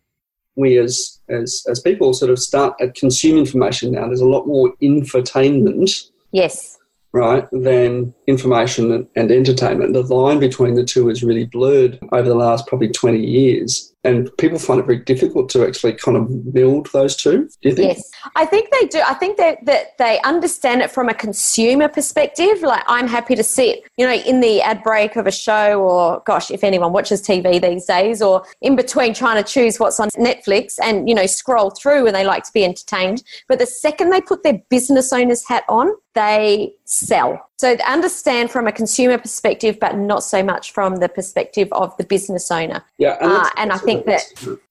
we 0.57 0.79
as 0.79 1.21
as 1.29 1.65
as 1.69 1.81
people 1.81 2.13
sort 2.15 2.31
of 2.31 2.39
start 2.39 2.79
to 2.79 2.93
consume 2.93 3.39
information 3.39 3.93
now. 3.93 4.07
There's 4.07 4.21
a 4.21 4.29
lot 4.29 4.47
more 4.47 4.73
infotainment. 4.83 6.11
Yes. 6.33 6.79
Right, 7.15 7.49
than 7.53 8.13
information 8.27 9.09
and 9.15 9.31
entertainment. 9.31 9.93
The 9.93 10.03
line 10.03 10.41
between 10.41 10.75
the 10.75 10.85
two 10.85 11.09
is 11.09 11.23
really 11.23 11.47
blurred 11.47 11.99
over 12.13 12.29
the 12.29 12.35
last 12.35 12.67
probably 12.67 12.89
20 12.89 13.25
years 13.25 13.95
and 14.05 14.31
people 14.37 14.59
find 14.59 14.79
it 14.79 14.87
very 14.87 14.99
difficult 14.99 15.49
to 15.49 15.67
actually 15.67 15.95
kind 15.95 16.17
of 16.17 16.53
build 16.53 16.91
those 16.93 17.17
two. 17.17 17.49
Do 17.63 17.69
you 17.71 17.75
think? 17.75 17.97
Yes, 17.97 18.11
I 18.37 18.45
think 18.45 18.71
they 18.71 18.87
do. 18.87 19.01
I 19.07 19.15
think 19.15 19.39
that 19.39 19.65
that 19.65 19.97
they 19.99 20.21
understand 20.23 20.83
it 20.83 20.91
from 20.91 21.09
a 21.09 21.15
consumer 21.15 21.89
perspective. 21.89 22.61
Like 22.61 22.85
I'm 22.87 23.09
happy 23.09 23.35
to 23.35 23.43
sit, 23.43 23.83
you 23.97 24.07
know, 24.07 24.13
in 24.13 24.41
the 24.41 24.61
ad 24.61 24.83
break 24.83 25.17
of 25.17 25.27
a 25.27 25.33
show, 25.33 25.81
or 25.81 26.23
gosh, 26.27 26.51
if 26.51 26.63
anyone 26.63 26.93
watches 26.93 27.23
TV 27.23 27.61
these 27.61 27.87
days, 27.87 28.21
or 28.21 28.45
in 28.61 28.77
between 28.77 29.15
trying 29.15 29.43
to 29.43 29.51
choose 29.51 29.81
what's 29.81 29.99
on 29.99 30.11
Netflix, 30.11 30.75
and 30.83 31.09
you 31.09 31.15
know, 31.15 31.27
scroll 31.27 31.71
through, 31.71 32.07
and 32.07 32.15
they 32.15 32.25
like 32.25 32.45
to 32.45 32.53
be 32.53 32.65
entertained. 32.65 33.23
But 33.49 33.59
the 33.59 33.67
second 33.67 34.11
they 34.11 34.21
put 34.21 34.43
their 34.43 34.61
business 34.69 35.13
owner's 35.13 35.47
hat 35.49 35.65
on, 35.69 35.91
they 36.15 36.75
sell. 36.95 37.51
So 37.65 37.75
understand 37.87 38.51
from 38.51 38.67
a 38.67 38.73
consumer 38.73 39.17
perspective, 39.17 39.79
but 39.81 39.97
not 39.97 40.23
so 40.23 40.43
much 40.43 40.73
from 40.73 40.97
the 40.97 41.09
perspective 41.09 41.69
of 41.73 41.97
the 41.97 42.05
business 42.05 42.51
owner. 42.51 42.85
Yeah, 42.99 43.17
and, 43.23 43.33
uh, 43.33 43.51
and 43.57 43.73
I 43.73 43.79
think 43.79 44.05
that 44.05 44.21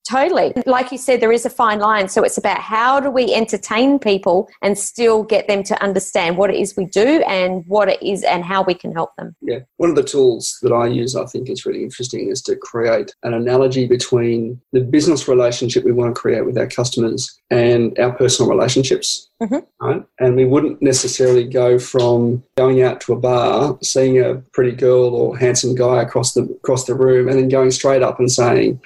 totally, 0.08 0.54
like 0.68 0.92
you 0.92 1.00
said, 1.00 1.20
there 1.20 1.32
is 1.32 1.44
a 1.44 1.50
fine 1.50 1.80
line. 1.80 2.08
So 2.08 2.24
it's 2.24 2.38
about 2.38 2.60
how 2.60 3.00
do 3.00 3.10
we 3.10 3.34
entertain 3.34 3.98
people 3.98 4.48
and 4.62 4.78
still 4.78 5.24
get 5.24 5.48
them 5.48 5.64
to 5.64 5.82
understand 5.82 6.38
what 6.38 6.52
it 6.52 6.58
is 6.58 6.78
we 6.78 6.86
do 6.86 7.24
and 7.28 7.64
what 7.66 7.90
it 7.90 8.04
is 8.04 8.24
and 8.24 8.44
how 8.44 8.62
we 8.62 8.76
can 8.76 8.94
help 8.94 9.16
them. 9.16 9.36
Yeah, 9.42 9.62
one 9.78 9.90
of 9.90 9.96
the 9.96 10.04
tools 10.04 10.60
that 10.62 10.72
I 10.72 10.86
use, 10.86 11.16
I 11.16 11.26
think, 11.26 11.50
is 11.50 11.66
really 11.66 11.82
interesting, 11.82 12.30
is 12.30 12.44
to 12.44 12.56
create 12.56 13.16
an 13.24 13.34
analogy 13.34 13.88
between 13.88 14.62
the 14.72 14.82
business 14.82 15.28
relationship 15.28 15.84
we 15.84 15.94
want 15.94 16.14
to 16.14 16.22
create 16.22 16.46
with 16.46 16.60
our 16.60 16.68
customers 16.68 17.40
and 17.50 17.98
our 17.98 18.12
personal 18.12 18.52
relationships. 18.52 19.30
Mm-hmm. 19.42 19.86
Right? 19.86 20.04
And 20.20 20.36
we 20.36 20.46
wouldn't 20.46 20.82
necessarily 20.82 21.44
go 21.44 21.78
from 21.78 22.44
going 22.56 22.83
out 22.84 23.02
to 23.02 23.14
a 23.14 23.20
bar, 23.20 23.78
seeing 23.82 24.20
a 24.20 24.36
pretty 24.54 24.72
girl 24.72 25.16
or 25.16 25.38
handsome 25.38 25.76
guy 25.76 26.02
across 26.02 26.34
the 26.34 26.44
across 26.44 26.86
the 26.86 26.96
room, 26.96 27.28
and 27.28 27.40
then 27.40 27.50
going 27.50 27.72
straight 27.72 28.02
up 28.02 28.20
and 28.20 28.32
saying, 28.32 28.82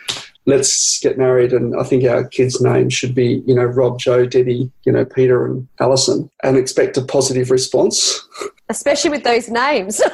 let's 0.48 1.00
get 1.01 1.18
married 1.18 1.54
and 1.54 1.75
I 1.80 1.84
think 1.84 2.06
our 2.06 2.24
kids' 2.24 2.62
names 2.62 2.94
should 2.94 3.13
be, 3.13 3.44
you 3.46 3.54
know, 3.54 3.66
Rob, 3.66 4.00
Joe, 4.00 4.25
Debbie, 4.25 4.72
you 4.86 4.92
know, 4.92 5.06
Peter 5.06 5.46
and 5.46 5.68
Alison 5.80 6.32
and 6.42 6.58
expect 6.58 6.98
a 6.98 7.01
positive 7.01 7.51
response. 7.51 8.25
Especially 8.70 9.10
with 9.10 9.24
those 9.24 9.50
names. 9.50 10.01